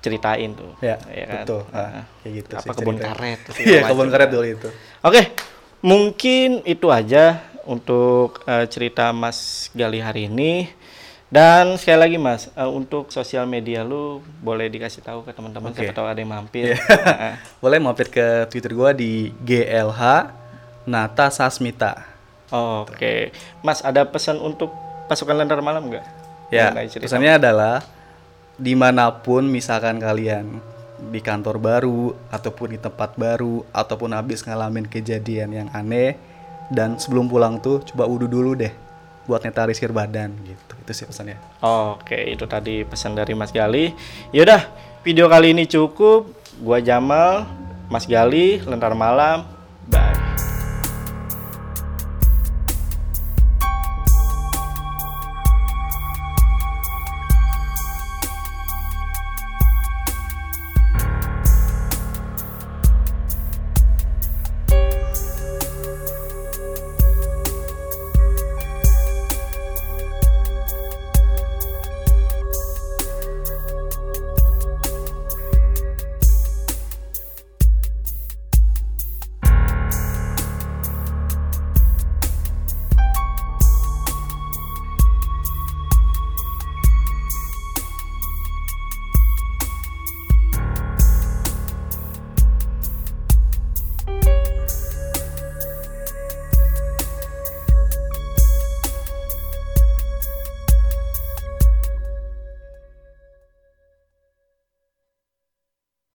ceritain 0.00 0.54
tuh. 0.54 0.70
ya, 0.78 0.96
kan? 1.02 1.42
betul 1.42 1.62
Nah, 1.72 1.80
Ah, 1.82 2.02
kayak 2.22 2.32
gitu 2.38 2.50
apa 2.54 2.62
sih 2.62 2.76
kebun 2.78 2.96
karet. 3.00 3.40
iya 3.66 3.80
kebun 3.90 4.08
karet 4.12 4.28
dulu 4.30 4.46
itu 4.46 4.68
Oke, 5.02 5.22
mungkin 5.82 6.62
itu 6.62 6.86
aja 6.92 7.42
untuk 7.66 8.46
eh, 8.46 8.66
cerita 8.70 9.10
Mas 9.10 9.68
Gali 9.74 9.98
hari 9.98 10.30
ini. 10.30 10.70
Dan 11.26 11.74
sekali 11.74 11.98
lagi 12.06 12.16
Mas, 12.22 12.46
eh, 12.54 12.70
untuk 12.70 13.10
sosial 13.10 13.50
media 13.50 13.82
lu 13.82 14.22
boleh 14.38 14.70
dikasih 14.70 15.02
tahu 15.02 15.26
ke 15.26 15.34
teman-teman 15.34 15.74
Oke. 15.74 15.82
siapa 15.82 15.90
tahu 15.90 16.06
ada 16.06 16.22
yang 16.22 16.30
mampir. 16.30 16.78
Iya. 16.78 16.78
boleh 17.62 17.78
mampir 17.82 18.06
ke 18.06 18.46
twitter 18.46 18.70
gua 18.70 18.94
di 18.94 19.34
GLH 19.42 20.02
Nata 20.86 21.28
Sasmita 21.28 22.16
Oke, 22.54 23.34
Mas 23.66 23.82
ada 23.82 24.06
pesan 24.06 24.38
untuk 24.38 24.70
pasukan 25.10 25.34
lentera 25.34 25.58
malam 25.58 25.90
nggak? 25.90 26.06
Ya, 26.54 26.70
pesannya 27.02 27.42
adalah 27.42 27.82
di 28.54 28.78
mana 28.78 29.10
pun 29.10 29.50
misalkan 29.50 29.98
kalian 29.98 30.62
di 31.10 31.18
kantor 31.18 31.58
baru 31.58 32.14
ataupun 32.30 32.72
di 32.72 32.78
tempat 32.78 33.18
baru 33.18 33.66
ataupun 33.74 34.14
habis 34.14 34.46
ngalamin 34.46 34.86
kejadian 34.86 35.50
yang 35.52 35.68
aneh 35.74 36.16
dan 36.72 36.96
sebelum 36.96 37.28
pulang 37.28 37.60
tuh 37.60 37.84
coba 37.92 38.08
wudhu 38.08 38.30
dulu 38.30 38.56
deh 38.56 38.72
buat 39.26 39.42
netarisir 39.42 39.90
badan 39.90 40.32
gitu 40.46 40.74
itu 40.86 40.92
sih 41.02 41.04
pesannya 41.04 41.36
Oke, 41.66 42.30
itu 42.30 42.46
tadi 42.46 42.86
pesan 42.86 43.18
dari 43.18 43.34
Mas 43.34 43.50
Gali. 43.50 43.90
Yaudah, 44.30 44.70
video 45.02 45.26
kali 45.26 45.50
ini 45.50 45.66
cukup. 45.66 46.30
Gua 46.62 46.78
Jamal, 46.78 47.42
Mas 47.90 48.06
Gali, 48.06 48.62
Lentera 48.62 48.94
Malam. 48.94 49.55